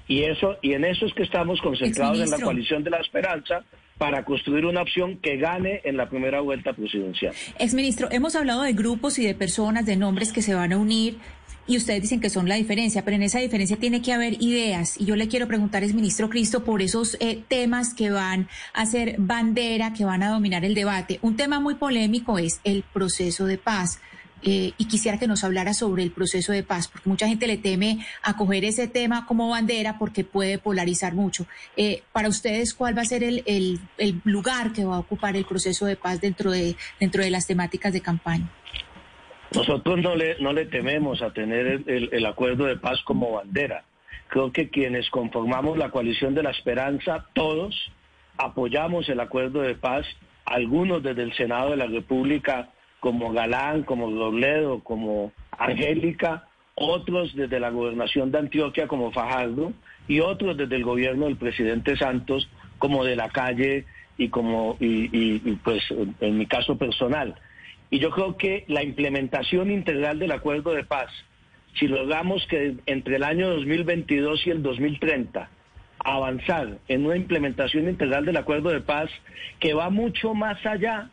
[0.07, 3.63] y eso y en eso es que estamos concentrados en la coalición de la esperanza
[3.97, 7.35] para construir una opción que gane en la primera vuelta presidencial.
[7.59, 11.17] Exministro, hemos hablado de grupos y de personas, de nombres que se van a unir
[11.67, 14.99] y ustedes dicen que son la diferencia, pero en esa diferencia tiene que haber ideas.
[14.99, 18.85] Y yo le quiero preguntar, es ministro Cristo, por esos eh, temas que van a
[18.85, 21.19] ser bandera, que van a dominar el debate.
[21.21, 23.99] Un tema muy polémico es el proceso de paz.
[24.43, 27.57] Eh, y quisiera que nos hablara sobre el proceso de paz, porque mucha gente le
[27.57, 31.45] teme acoger ese tema como bandera porque puede polarizar mucho.
[31.77, 35.45] Eh, para ustedes, ¿cuál va a ser el, el, lugar que va a ocupar el
[35.45, 38.49] proceso de paz dentro de, dentro de las temáticas de campaña?
[39.53, 43.83] Nosotros no le, no le tememos a tener el, el acuerdo de paz como bandera.
[44.29, 47.91] Creo que quienes conformamos la coalición de la esperanza, todos
[48.37, 50.05] apoyamos el acuerdo de paz,
[50.45, 57.59] algunos desde el Senado de la República como Galán, como Robledo, como Angélica, otros desde
[57.59, 59.73] la gobernación de Antioquia como Fajardo
[60.07, 63.85] y otros desde el gobierno del presidente Santos como de la calle
[64.17, 65.83] y como y, pues
[66.19, 67.35] en mi caso personal.
[67.91, 71.11] Y yo creo que la implementación integral del acuerdo de paz,
[71.75, 75.49] si logramos que entre el año 2022 y el 2030
[76.03, 79.09] avanzar en una implementación integral del acuerdo de paz
[79.59, 81.09] que va mucho más allá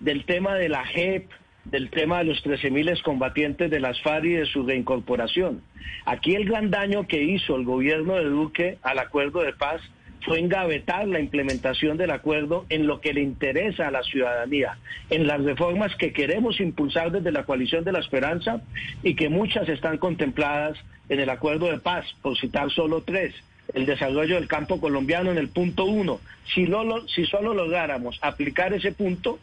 [0.00, 1.28] del tema de la JEP,
[1.64, 5.62] del tema de los 13.000 combatientes de las FARC y de su reincorporación.
[6.04, 9.80] Aquí el gran daño que hizo el gobierno de Duque al acuerdo de paz
[10.22, 14.78] fue engavetar la implementación del acuerdo en lo que le interesa a la ciudadanía,
[15.10, 18.62] en las reformas que queremos impulsar desde la coalición de la esperanza
[19.02, 20.78] y que muchas están contempladas
[21.08, 23.34] en el acuerdo de paz, por citar solo tres.
[23.74, 26.20] El desarrollo del campo colombiano en el punto uno.
[26.54, 26.66] Si,
[27.14, 29.38] si solo lográramos aplicar ese punto,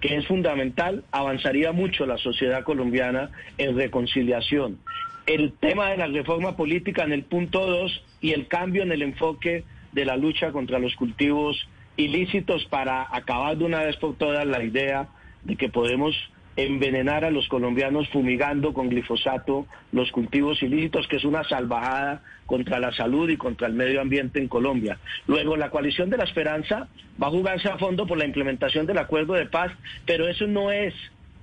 [0.00, 4.78] que es fundamental, avanzaría mucho la sociedad colombiana en reconciliación.
[5.26, 9.02] El tema de la reforma política en el punto dos y el cambio en el
[9.02, 14.46] enfoque de la lucha contra los cultivos ilícitos para acabar de una vez por todas
[14.46, 15.08] la idea
[15.44, 16.14] de que podemos
[16.56, 22.78] envenenar a los colombianos fumigando con glifosato los cultivos ilícitos, que es una salvajada contra
[22.78, 24.98] la salud y contra el medio ambiente en Colombia.
[25.26, 26.88] Luego, la coalición de la esperanza
[27.22, 29.72] va a jugarse a fondo por la implementación del acuerdo de paz,
[30.04, 30.94] pero eso no es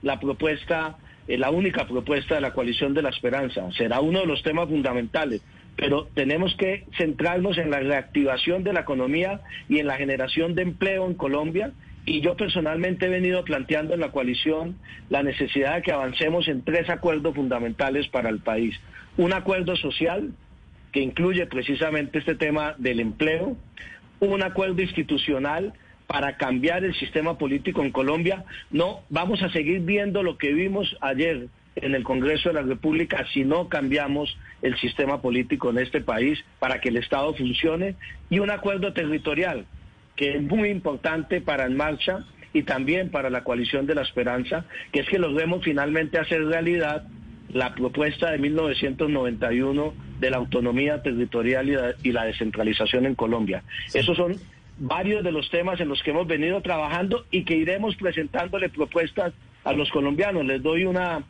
[0.04, 3.72] la propuesta, eh, la única propuesta de la coalición de la esperanza.
[3.72, 5.42] Será uno de los temas fundamentales
[5.80, 9.39] pero tenemos que centrarnos en la reactivación de la economía
[9.70, 11.72] y en la generación de empleo en Colombia
[12.06, 14.76] y yo personalmente he venido planteando en la coalición
[15.10, 18.76] la necesidad de que avancemos en tres acuerdos fundamentales para el país.
[19.15, 20.34] Un acuerdo social
[20.92, 23.56] que incluye precisamente este tema del empleo,
[24.20, 25.74] un acuerdo institucional
[26.08, 28.44] para cambiar el sistema político en Colombia.
[28.70, 33.26] No, vamos a seguir viendo lo que vimos ayer en el Congreso de la República
[33.34, 37.96] si no cambiamos el sistema político en este país para que el Estado funcione
[38.30, 39.66] y un acuerdo territorial
[40.16, 44.66] que es muy importante para En Marcha y también para la coalición de la esperanza,
[44.92, 47.06] que es que logremos finalmente hacer realidad
[47.54, 53.64] la propuesta de 1991 de la autonomía territorial y la, descentralización en Colombia.
[53.94, 54.36] Esos son
[54.78, 59.34] varios de los temas en los que hemos venido trabajando y que iremos presentándole propuestas
[59.64, 60.46] a los colombianos.
[60.46, 61.24] Les doy una,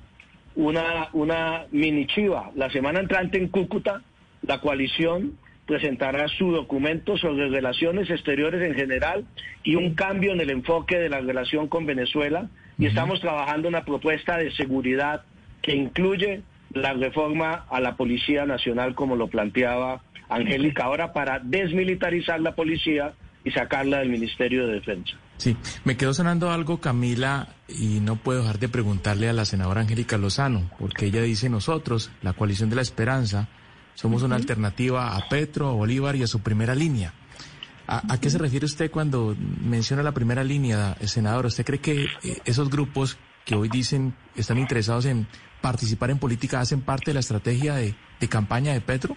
[0.60, 2.52] una, una mini chiva.
[2.54, 4.02] La semana entrante en Cúcuta,
[4.42, 9.26] la coalición presentará su documento sobre relaciones exteriores en general
[9.64, 12.50] y un cambio en el enfoque de la relación con Venezuela.
[12.78, 15.24] Y estamos trabajando una propuesta de seguridad
[15.62, 16.42] que incluye
[16.74, 23.14] la reforma a la Policía Nacional, como lo planteaba Angélica, ahora para desmilitarizar la policía
[23.46, 25.18] y sacarla del Ministerio de Defensa.
[25.40, 29.80] Sí, me quedó sonando algo, Camila, y no puedo dejar de preguntarle a la senadora
[29.80, 33.48] Angélica Lozano, porque ella dice nosotros, la coalición de la esperanza,
[33.96, 37.14] somos una alternativa a Petro, a Bolívar y a su primera línea.
[37.88, 41.46] ¿A, qué se refiere usted cuando menciona la primera línea, senador?
[41.46, 45.26] ¿Usted cree que eh, esos grupos que hoy dicen están interesados en
[45.62, 47.96] participar en política hacen parte de la estrategia de,
[48.30, 49.16] campaña de Petro?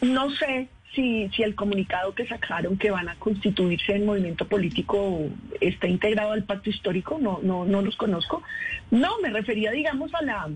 [0.00, 5.28] No sé si, si el comunicado que sacaron que van a constituirse en movimiento político
[5.60, 8.42] está integrado al pacto histórico, no, no, no los conozco.
[8.90, 10.48] No, me refería, digamos, a la,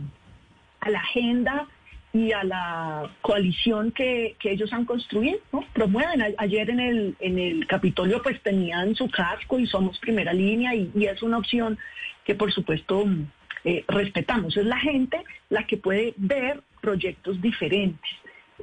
[0.80, 1.68] a la agenda
[2.14, 5.64] y a la coalición que, ellos han construido, ¿no?
[5.72, 6.22] Promueven.
[6.38, 10.90] ayer en el, en el Capitolio pues tenían su casco y somos primera línea y,
[11.06, 11.76] es una opción
[12.24, 13.04] que por supuesto
[13.64, 14.56] eh, respetamos.
[14.56, 18.10] Es la gente la que puede ver proyectos diferentes,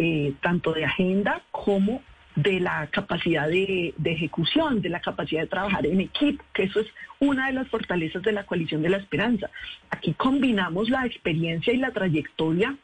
[0.03, 2.01] eh, tanto de agenda como
[2.35, 6.87] de la capacidad de, ejecución, de la capacidad de trabajar en equipo, que eso es
[7.19, 9.51] una de las fortalezas de la coalición de la esperanza.
[9.91, 12.75] Aquí combinamos la experiencia y la trayectoria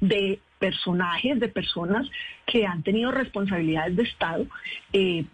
[0.00, 2.08] de personajes, de personas
[2.46, 4.46] que han tenido responsabilidades de Estado,
[4.92, 5.24] eh,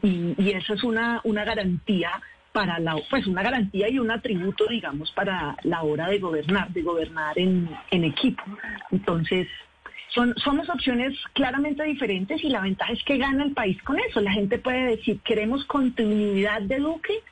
[0.00, 2.12] y, esa es una, una garantía
[2.52, 6.82] para la, pues una garantía y un atributo, digamos, para la hora de gobernar, de
[6.82, 8.44] gobernar en, en equipo.
[8.92, 9.48] Entonces,
[10.08, 14.20] son, somos opciones claramente diferentes y la ventaja es que gana el país con eso.
[14.20, 17.22] La gente puede decir, queremos continuidad de Duque,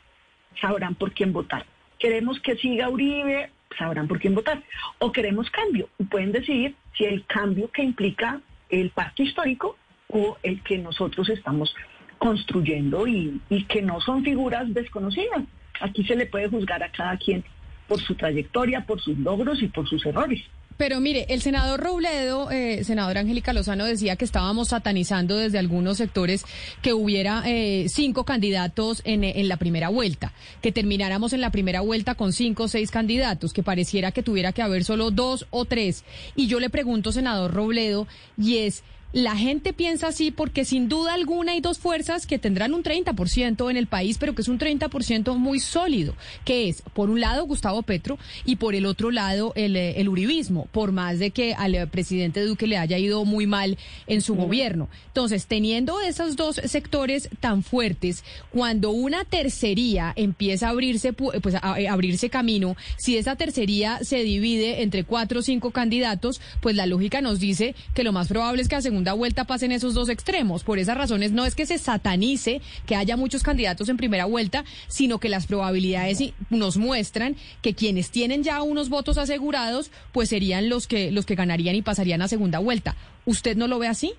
[0.60, 1.64] sabrán por quién votar.
[1.98, 4.62] Queremos que siga Uribe, sabrán por quién votar.
[4.98, 9.76] O queremos cambio y pueden decidir si el cambio que implica el pacto histórico
[10.08, 11.74] o el que nosotros estamos
[12.18, 15.42] construyendo y, y que no son figuras desconocidas.
[15.80, 17.44] Aquí se le puede juzgar a cada quien
[17.88, 20.42] por su trayectoria, por sus logros y por sus errores.
[20.76, 25.96] Pero mire, el senador Robledo, eh, senadora Angélica Lozano, decía que estábamos satanizando desde algunos
[25.96, 26.44] sectores
[26.82, 31.80] que hubiera eh, cinco candidatos en, en, la primera vuelta, que termináramos en la primera
[31.80, 35.64] vuelta con cinco o seis candidatos, que pareciera que tuviera que haber solo dos o
[35.64, 36.04] tres.
[36.34, 38.82] Y yo le pregunto, senador Robledo, y es...
[39.16, 43.70] La gente piensa así porque sin duda alguna hay dos fuerzas que tendrán un 30%
[43.70, 47.46] en el país, pero que es un 30% muy sólido, que es, por un lado,
[47.46, 51.88] Gustavo Petro y por el otro lado, el, el uribismo, por más de que al
[51.88, 54.90] presidente Duque le haya ido muy mal en su gobierno.
[55.06, 61.60] Entonces, teniendo esos dos sectores tan fuertes, cuando una tercería empieza a abrirse, pues a,
[61.62, 66.84] a abrirse camino, si esa tercería se divide entre cuatro o cinco candidatos, pues la
[66.84, 70.08] lógica nos dice que lo más probable es que a segunda vuelta pasen esos dos
[70.08, 70.64] extremos.
[70.64, 74.64] Por esas razones no es que se satanice que haya muchos candidatos en primera vuelta,
[74.88, 76.18] sino que las probabilidades
[76.50, 81.34] nos muestran que quienes tienen ya unos votos asegurados, pues serían los que los que
[81.34, 82.96] ganarían y pasarían a segunda vuelta.
[83.24, 84.12] ¿Usted no lo ve así?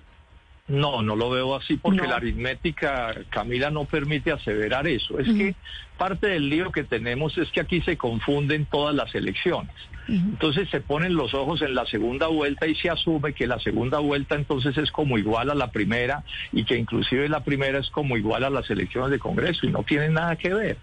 [0.68, 2.08] No, no lo veo así porque no.
[2.08, 5.18] la aritmética, Camila, no permite aseverar eso.
[5.18, 5.38] Es uh -huh.
[5.38, 5.54] que
[5.96, 9.72] parte del lío que tenemos es que aquí se confunden todas las elecciones.
[10.08, 10.28] Uh -huh.
[10.30, 13.98] Entonces se ponen los ojos en la segunda vuelta y se asume que la segunda
[13.98, 18.18] vuelta entonces es como igual a la primera y que inclusive la primera es como
[18.18, 20.76] igual a las elecciones de Congreso y no tienen nada que ver.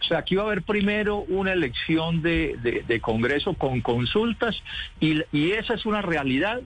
[0.00, 4.54] O sea, aquí va a haber primero una elección de, de, de Congreso con consultas
[5.00, 6.60] y, y esa es una realidad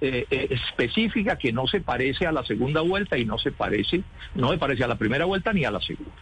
[0.00, 4.02] eh, eh, específica que no se parece a la segunda vuelta y no se parece,
[4.34, 6.12] no se parece a la primera vuelta ni a la segunda.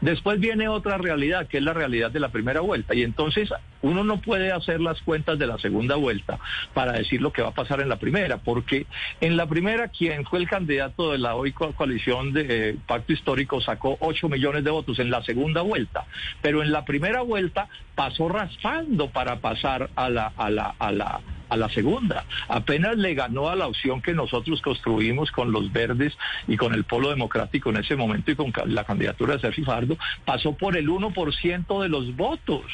[0.00, 3.50] Después viene otra realidad, que es la realidad de la primera vuelta, y entonces
[3.82, 6.38] uno no puede hacer las cuentas de la segunda vuelta
[6.74, 8.86] para decir lo que va a pasar en la primera, porque
[9.20, 13.60] en la primera quien fue el candidato de la hoy coalición de eh, Pacto Histórico
[13.60, 16.04] sacó 8 millones de votos en la segunda vuelta,
[16.42, 21.20] pero en la primera vuelta pasó raspando para pasar a la, a la, a la
[21.54, 22.24] a la segunda.
[22.48, 26.12] Apenas le ganó a la opción que nosotros construimos con los verdes
[26.46, 29.96] y con el polo democrático en ese momento y con la candidatura de Sergio Fardo,
[30.24, 32.64] pasó por el 1% de los votos.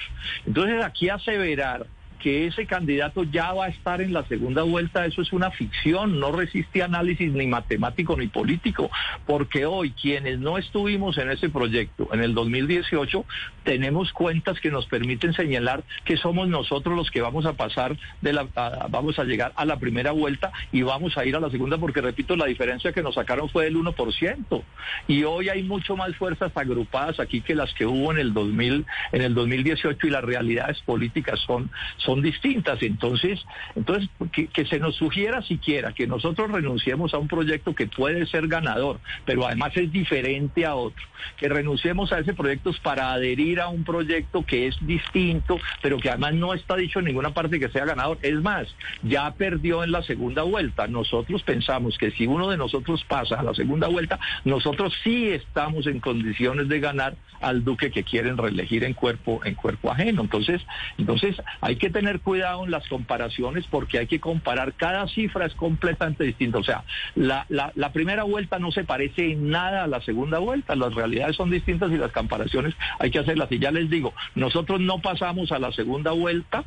[0.46, 1.86] Entonces aquí aseverar
[2.22, 6.20] que ese candidato ya va a estar en la segunda vuelta, eso es una ficción,
[6.20, 8.90] no resiste análisis ni matemático ni político,
[9.26, 13.24] porque hoy quienes no estuvimos en ese proyecto en el 2018
[13.64, 18.32] tenemos cuentas que nos permiten señalar que somos nosotros los que vamos a pasar de
[18.32, 18.46] la
[18.90, 22.00] vamos a llegar a la primera vuelta y vamos a ir a la segunda porque
[22.00, 24.62] repito la diferencia que nos sacaron fue del 1%
[25.08, 28.86] y hoy hay mucho más fuerzas agrupadas aquí que las que hubo en el 2000
[29.12, 31.70] en el 2018 y las realidades políticas son
[32.10, 32.82] son distintas.
[32.82, 33.40] Entonces,
[33.76, 38.48] entonces que, se nos sugiera siquiera que nosotros renunciemos a un proyecto que puede ser
[38.48, 41.04] ganador, pero además es diferente a otro,
[41.36, 46.10] que renunciemos a ese proyecto para adherir a un proyecto que es distinto, pero que
[46.10, 48.18] además no está dicho en ninguna parte que sea ganador.
[48.22, 48.66] Es más,
[49.02, 50.88] ya perdió en la segunda vuelta.
[50.88, 55.86] Nosotros pensamos que si uno de nosotros pasa a la segunda vuelta, nosotros sí estamos
[55.86, 60.22] en condiciones de ganar al duque que quieren reelegir en cuerpo en cuerpo ajeno.
[60.22, 60.60] Entonces,
[60.98, 65.54] entonces hay que tener cuidado en las comparaciones porque hay que comparar, cada cifra es
[65.54, 66.58] completamente distinta.
[66.58, 66.84] O sea,
[67.14, 70.94] la, la, la, primera vuelta no se parece en nada a la segunda vuelta, las
[70.94, 73.50] realidades son distintas y las comparaciones hay que hacerlas.
[73.52, 76.64] Y ya les digo, nosotros no pasamos a la segunda vuelta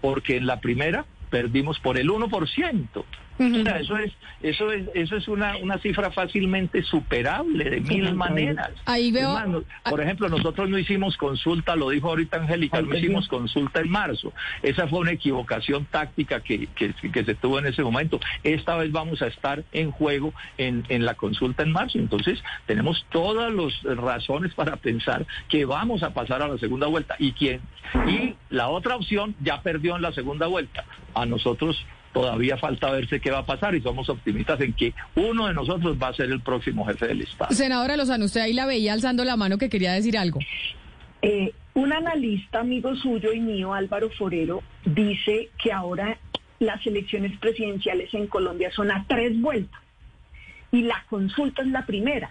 [0.00, 3.04] porque en la primera perdimos por el 1%.
[3.38, 3.60] Uh -huh.
[3.60, 8.14] o sea, eso es, eso es, eso es una, una cifra fácilmente superable de mil
[8.14, 8.70] maneras.
[8.84, 9.36] Ahí veo.
[9.36, 13.90] Hermano, por ejemplo, nosotros no hicimos consulta, lo dijo ahorita Angélica, no hicimos consulta en
[13.90, 14.32] marzo.
[14.62, 18.20] Esa fue una equivocación táctica que, que, que, se tuvo en ese momento.
[18.42, 21.98] Esta vez vamos a estar en juego en, en la consulta en marzo.
[21.98, 27.16] Entonces, tenemos todas las razones para pensar que vamos a pasar a la segunda vuelta.
[27.18, 27.60] ¿Y quién?
[28.06, 30.84] Y la otra opción ya perdió en la segunda vuelta.
[31.14, 35.46] A nosotros todavía falta verse qué va a pasar y somos optimistas en que uno
[35.46, 37.54] de nosotros va a ser el próximo jefe del Estado.
[37.54, 40.40] Senadora Lozano, usted ahí la veía alzando la mano que quería decir algo.
[41.22, 46.18] Eh, un analista amigo suyo y mío, Álvaro Forero, dice que ahora
[46.58, 49.80] las elecciones presidenciales en Colombia son a tres vueltas
[50.72, 52.30] y la consulta es la primera.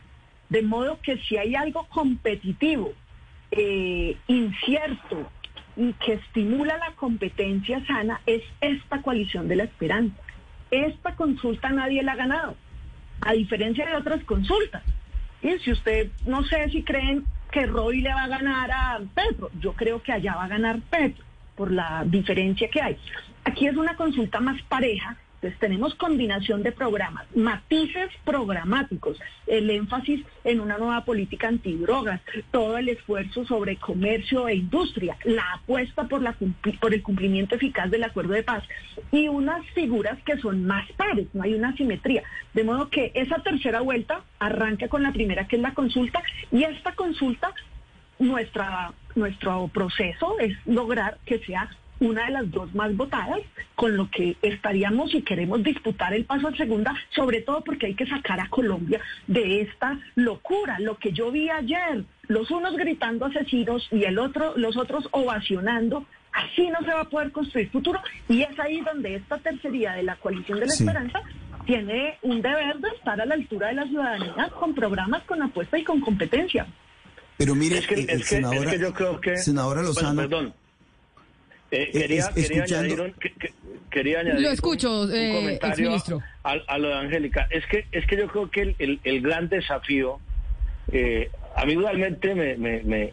[0.49, 2.93] De modo que si hay algo competitivo
[3.51, 5.29] eh, incierto
[5.77, 10.15] y que estimula la competencia sana es esta coalición de la esperanza.
[10.71, 12.55] Esta consulta nadie la ha ganado,
[13.21, 14.83] a diferencia de otras consultas.
[15.41, 19.51] Y si usted, no sé si creen que Roy le va a ganar a Petro,
[19.59, 21.23] yo creo que allá va a ganar Petro
[21.55, 22.97] por la diferencia que hay.
[23.45, 30.25] Aquí es una consulta más pareja entonces tenemos combinación de programas, matices programáticos, el énfasis
[30.43, 36.23] en una nueva política antidrogas, todo el esfuerzo sobre comercio e industria, la apuesta por,
[36.23, 36.35] la,
[36.81, 38.63] por el cumplimiento eficaz del acuerdo de paz
[39.11, 42.23] y unas figuras que son más pares, no hay una simetría.
[42.55, 46.63] De modo que esa tercera vuelta arranca con la primera que es la consulta y
[46.63, 47.53] esta consulta,
[48.17, 51.69] nuestra, nuestro proceso es lograr que sea
[51.99, 53.39] una de las dos más votadas,
[53.75, 57.95] con lo que estaríamos y queremos disputar el paso a segunda, sobre todo porque hay
[57.95, 60.79] que sacar a Colombia de esta locura.
[60.79, 66.05] Lo que yo vi ayer, los unos gritando asesinos y el otro, los otros ovacionando,
[66.31, 67.99] así no se va a poder construir futuro.
[68.29, 71.21] Y es ahí donde esta tercería de la coalición de la esperanza
[71.65, 75.77] tiene un deber de estar a la altura de la ciudadanía con programas, con apuesta
[75.77, 76.67] y con competencia.
[77.37, 79.37] Pero mire, es que, eh, senadora, yo creo que...
[79.37, 80.21] Senadora Lozano...
[80.21, 80.53] perdón
[81.71, 83.13] eh, quería, quería, añadir
[83.89, 85.91] quería, añadir lo escucho, un, eh, comentario
[86.43, 87.47] a, lo de Angélica.
[87.49, 90.19] Es que, es que yo creo que el, el, gran desafío,
[90.91, 93.11] eh, a mí realmente me, me,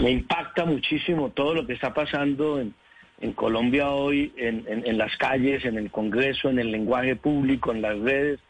[0.00, 2.74] me, impacta muchísimo todo lo que está pasando en,
[3.20, 7.72] en Colombia hoy, en, en, en, las calles, en el Congreso, en el lenguaje público,
[7.72, 8.40] en las redes.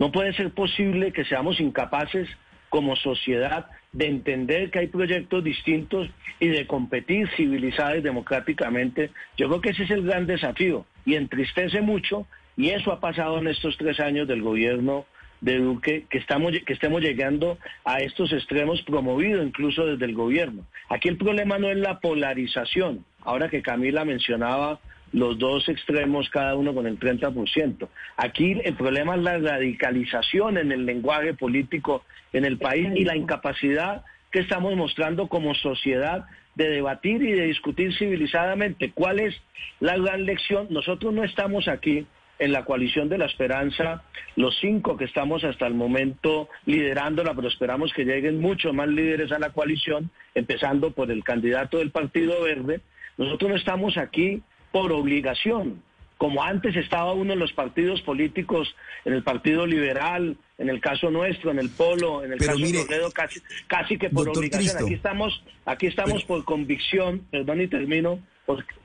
[0.00, 2.28] No puede ser posible que seamos incapaces
[2.68, 6.08] como sociedad de entender que hay proyectos distintos
[6.40, 9.10] y de competir civilizada y democráticamente.
[9.36, 12.26] Yo creo que ese es el gran desafío y entristece mucho
[12.56, 15.06] y eso ha pasado en estos tres años del gobierno
[15.40, 20.64] de Duque, que, estamos, que estemos llegando a estos extremos promovidos incluso desde el gobierno.
[20.88, 24.80] Aquí el problema no es la polarización, ahora que Camila mencionaba
[25.12, 27.88] los dos extremos, cada uno con el 30%.
[28.16, 33.16] Aquí el problema es la radicalización en el lenguaje político en el país y la
[33.16, 38.90] incapacidad que estamos mostrando como sociedad de debatir y de discutir civilizadamente.
[38.92, 39.34] ¿Cuál es
[39.80, 40.66] la gran lección?
[40.70, 42.06] Nosotros no estamos aquí
[42.38, 44.02] en la coalición de la esperanza,
[44.36, 49.32] los cinco que estamos hasta el momento liderándola, pero esperamos que lleguen muchos más líderes
[49.32, 52.80] a la coalición, empezando por el candidato del Partido Verde.
[53.16, 54.42] Nosotros no estamos aquí
[54.72, 55.82] por obligación,
[56.18, 61.10] como antes estaba uno en los partidos políticos, en el Partido Liberal, en el caso
[61.10, 64.84] nuestro, en el Polo, en el caso de Toledo, casi, casi que por obligación.
[64.84, 68.20] Aquí estamos, aquí estamos por convicción, perdón y termino,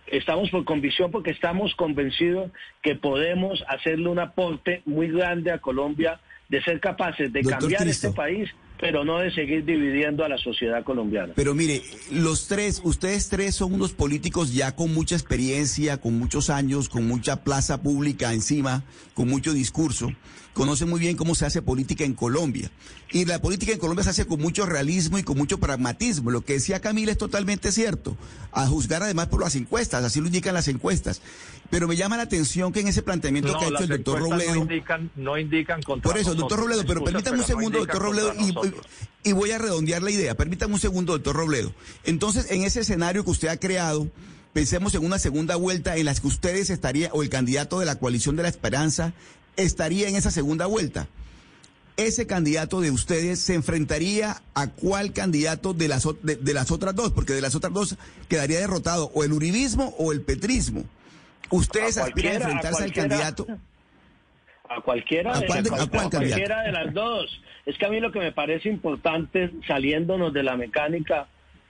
[0.07, 2.51] estamos por convicción porque estamos convencidos
[2.83, 6.19] que podemos hacerle un aporte muy grande a Colombia
[6.49, 10.83] de ser capaces de cambiar este país pero no de seguir dividiendo a la sociedad
[10.83, 11.33] colombiana.
[11.35, 16.49] Pero mire, los tres, ustedes tres son unos políticos ya con mucha experiencia, con muchos
[16.49, 20.11] años, con mucha plaza pública encima, con mucho discurso.
[20.53, 22.69] Conocen muy bien cómo se hace política en Colombia.
[23.11, 26.29] Y la política en Colombia se hace con mucho realismo y con mucho pragmatismo.
[26.29, 28.15] Lo que decía Camila es totalmente cierto.
[28.51, 31.21] A juzgar además por las encuestas, así lo indican las encuestas.
[31.71, 34.53] Pero me llama la atención que en ese planteamiento que ha hecho el doctor Robledo.
[34.53, 38.33] No indican, no indican Por eso, doctor Robledo, pero permítame un segundo, doctor Robledo,
[39.23, 40.35] y, voy a redondear la idea.
[40.35, 41.73] Permítame un segundo, doctor Robledo.
[42.03, 44.07] Entonces, en ese escenario que usted ha creado,
[44.53, 47.97] pensemos en una segunda vuelta en la que ustedes estarían, o el candidato de la
[47.97, 49.13] coalición de la esperanza,
[49.57, 51.07] estaría en esa segunda vuelta.
[51.95, 57.11] Ese candidato de ustedes se enfrentaría a cuál candidato de las, de las otras dos,
[57.11, 57.97] porque de las otras dos
[58.27, 60.85] quedaría derrotado o el uribismo o el petrismo.
[61.51, 63.45] ¿Ustedes aspiran a enfrentarse al candidato?
[64.67, 67.41] A cualquiera, de, cualquiera de las dos.
[67.67, 71.27] Es que a mí lo que me parece importante, saliéndonos de la mecánica,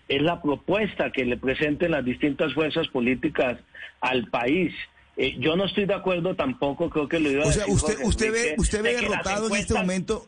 [0.07, 3.59] es la propuesta que le presenten las distintas fuerzas políticas
[3.99, 4.73] al país.
[5.15, 7.97] Eh, yo no estoy de acuerdo tampoco, creo que lo iba a O sea, usted,
[8.03, 10.25] usted ve, usted ve derrotado en este momento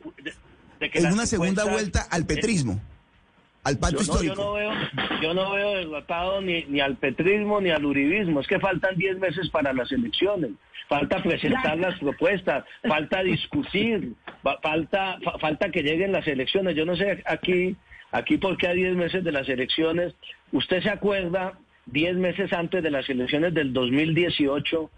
[0.80, 2.80] en una segunda vuelta al petrismo
[3.66, 4.36] al pacto histórico.
[4.36, 4.72] yo, no veo,
[5.22, 8.40] yo no veo derrotado ni, ni al petrismo ni al uribismo.
[8.40, 10.52] Es que faltan 10 meses para las elecciones.
[10.88, 14.14] Falta presentar las propuestas, falta discutir,
[14.62, 16.76] falta, falta que lleguen las elecciones.
[16.76, 17.76] Yo no sé aquí,
[18.12, 20.14] aquí por qué a 10 meses de las elecciones.
[20.52, 21.58] ¿Usted se acuerda
[21.88, 24.90] 10 meses antes de las elecciones del 2018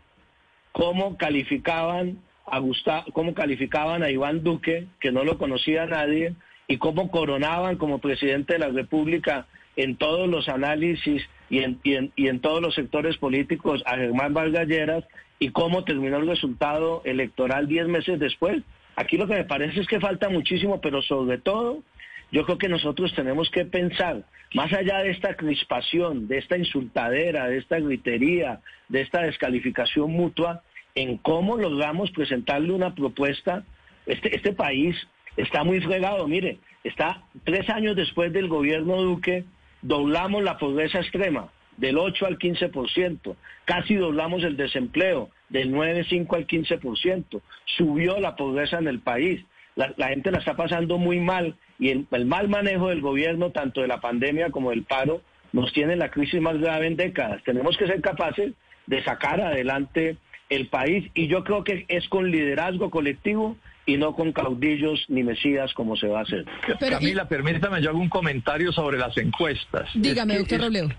[0.71, 6.35] cómo calificaban a Gustavo, cómo calificaban a Iván Duque, que no lo conocía nadie,
[6.67, 12.27] y cómo coronaban como presidente de la República en todos los análisis y en, y
[12.27, 15.03] en, todos los sectores políticos a Germán Vargas Lleras
[15.39, 18.61] y cómo terminó el resultado electoral diez meses después.
[18.95, 21.83] Aquí lo que me parece es que falta muchísimo, pero sobre todo
[22.31, 24.23] yo creo que nosotros tenemos que pensar,
[24.53, 30.63] más allá de esta crispación, de esta insultadera, de esta gritería, de esta descalificación mutua,
[30.95, 33.63] en cómo logramos presentarle una propuesta.
[34.05, 34.95] Este, este país
[35.37, 39.45] está muy fregado, mire, está tres años después del gobierno Duque,
[39.81, 46.47] doblamos la pobreza extrema del 8 al 15%, casi doblamos el desempleo del 9,5 al
[46.47, 49.45] 15%, subió la pobreza en el país,
[49.77, 53.81] la, gente la está pasando muy mal y el, el, mal manejo del gobierno, tanto
[53.81, 55.21] de la pandemia como del paro,
[55.53, 57.43] nos tiene la crisis más grave en décadas.
[57.43, 58.53] Tenemos que ser capaces
[58.87, 60.17] de sacar adelante
[60.49, 65.23] el país y yo creo que es con liderazgo colectivo y no con caudillos ni
[65.23, 66.45] mesías como se va a hacer.
[66.79, 69.89] Camila, permítame yo hago un comentario sobre las encuestas.
[69.95, 70.89] Dígame, doctor Robledo.
[70.89, 70.95] Es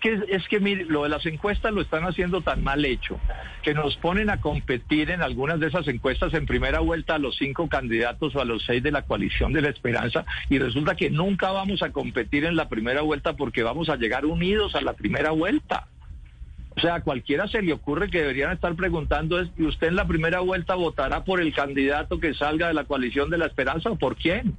[0.00, 3.18] que, es que mire, lo de las encuestas lo están haciendo tan mal hecho
[3.62, 7.36] que nos ponen a competir en algunas de esas encuestas en primera vuelta a los
[7.36, 11.10] cinco candidatos o a los seis de la coalición de la esperanza y resulta que
[11.10, 14.92] nunca vamos a competir en la primera vuelta porque vamos a llegar unidos a la
[14.92, 15.88] primera vuelta.
[16.76, 19.96] O sea, a cualquiera se le ocurre que deberían estar preguntando es, ¿y usted en
[19.96, 23.90] la primera vuelta votará por el candidato que salga de la coalición de la esperanza
[23.90, 24.56] o por quién?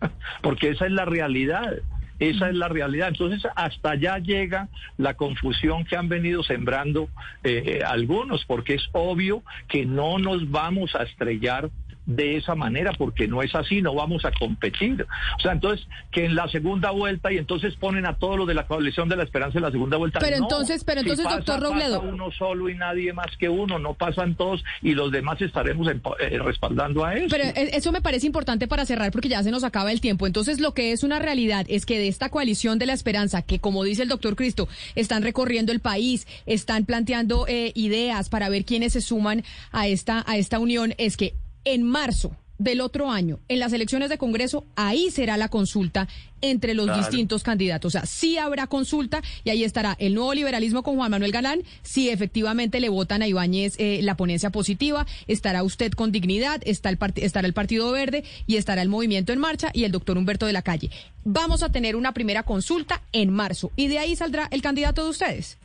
[0.42, 1.74] Porque esa es la realidad.
[2.20, 3.08] Esa es la realidad.
[3.08, 4.68] Entonces, hasta allá llega
[4.98, 7.08] la confusión que han venido sembrando
[7.42, 11.70] eh, eh, algunos, porque es obvio que no nos vamos a estrellar
[12.16, 15.06] de esa manera, porque no es así, no vamos a competir.
[15.38, 18.54] O sea, entonces, que en la segunda vuelta, y entonces ponen a todos los de
[18.54, 20.18] la coalición de la esperanza en la segunda vuelta.
[20.18, 22.02] Pero entonces, pero entonces, doctor Robledo.
[22.02, 26.38] uno solo y nadie más que uno, no pasan todos y los demás estaremos eh,
[26.38, 27.28] respaldando a eso.
[27.30, 30.26] Pero eh, eso me parece importante para cerrar porque ya se nos acaba el tiempo.
[30.26, 33.60] Entonces, lo que es una realidad es que de esta coalición de la esperanza, que
[33.60, 38.64] como dice el doctor Cristo, están recorriendo el país, están planteando eh, ideas para ver
[38.64, 41.34] quiénes se suman a esta, a esta unión, es que
[41.64, 46.08] en marzo del otro año, en las elecciones de Congreso, ahí será la consulta
[46.42, 47.94] entre los distintos candidatos.
[47.94, 51.62] O sea, sí habrá consulta y ahí estará el nuevo liberalismo con Juan Manuel Galán.
[51.82, 56.90] Si efectivamente le votan a Ibáñez eh, la ponencia positiva, estará usted con dignidad, está
[56.90, 60.44] el estará el Partido Verde y estará el Movimiento en Marcha y el doctor Humberto
[60.44, 60.90] de la Calle.
[61.24, 65.10] Vamos a tener una primera consulta en marzo y de ahí saldrá el candidato de
[65.10, 65.56] ustedes.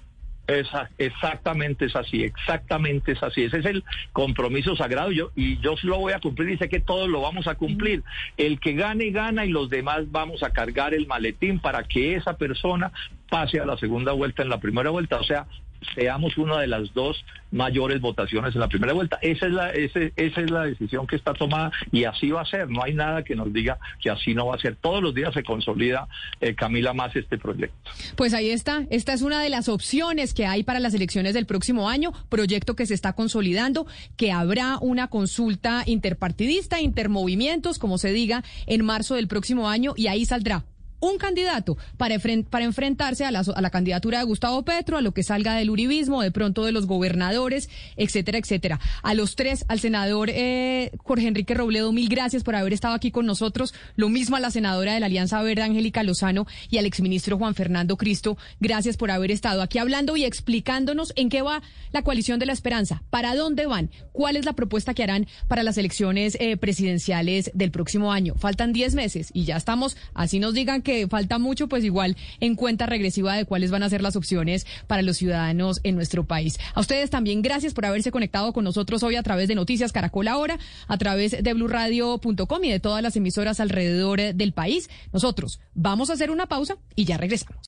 [0.48, 3.44] Esa, exactamente es así, exactamente es así.
[3.44, 3.84] Ese es el
[4.14, 7.48] compromiso sagrado yo, y yo lo voy a cumplir y sé que todos lo vamos
[7.48, 8.04] a cumplir.
[8.38, 12.38] El que gane, gana y los demás vamos a cargar el maletín para que esa
[12.38, 12.92] persona
[13.30, 15.20] pase a la segunda vuelta en la primera vuelta.
[15.20, 15.48] O sea,
[15.94, 19.18] seamos una de las dos mayores votaciones en la primera vuelta.
[19.22, 22.70] Esa es la, esa, es la decisión que está tomada y así va a ser.
[22.70, 24.76] No hay nada que nos diga que así no va a ser.
[24.76, 26.08] Todos los días se consolida,
[26.42, 27.76] eh, Camila, más este proyecto.
[28.16, 28.86] Pues ahí está.
[28.90, 32.12] Esta es una de las opciones que hay para las elecciones del próximo año.
[32.30, 38.84] Proyecto que se está consolidando, que habrá una consulta interpartidista, intermovimientos, como se diga, en
[38.84, 40.66] marzo del próximo año y ahí saldrá
[41.00, 42.16] un candidato para,
[42.50, 45.70] para enfrentarse a la, a la, candidatura de Gustavo Petro, a lo que salga del
[45.70, 48.80] uribismo, de pronto de los gobernadores, etcétera, etcétera.
[49.04, 53.12] A los tres, al senador eh, Jorge Enrique Robledo, mil gracias por haber estado aquí
[53.12, 53.74] con nosotros.
[53.96, 57.56] Lo mismo a la senadora de la Alianza Verde, Angélica Lozano, y al exministro Juan
[57.56, 62.40] Fernando Cristo, gracias por haber estado aquí hablando y explicándonos en qué va la coalición
[62.40, 66.38] de la esperanza, para dónde van, cuál es la propuesta que harán para las elecciones
[66.40, 68.36] eh, presidenciales del próximo año.
[68.36, 72.56] Faltan diez meses y ya estamos, así nos digan que falta mucho, pues igual en
[72.56, 76.58] cuenta regresiva de cuáles van a ser las opciones para los ciudadanos en nuestro país.
[76.74, 80.30] A ustedes también gracias por haberse conectado con nosotros hoy a través de Noticias Caracol
[80.30, 80.58] Ahora,
[80.88, 84.90] a través de blurradio.com y de todas las emisoras alrededor del país.
[85.12, 87.60] Nosotros vamos a hacer una pausa y ya regresamos.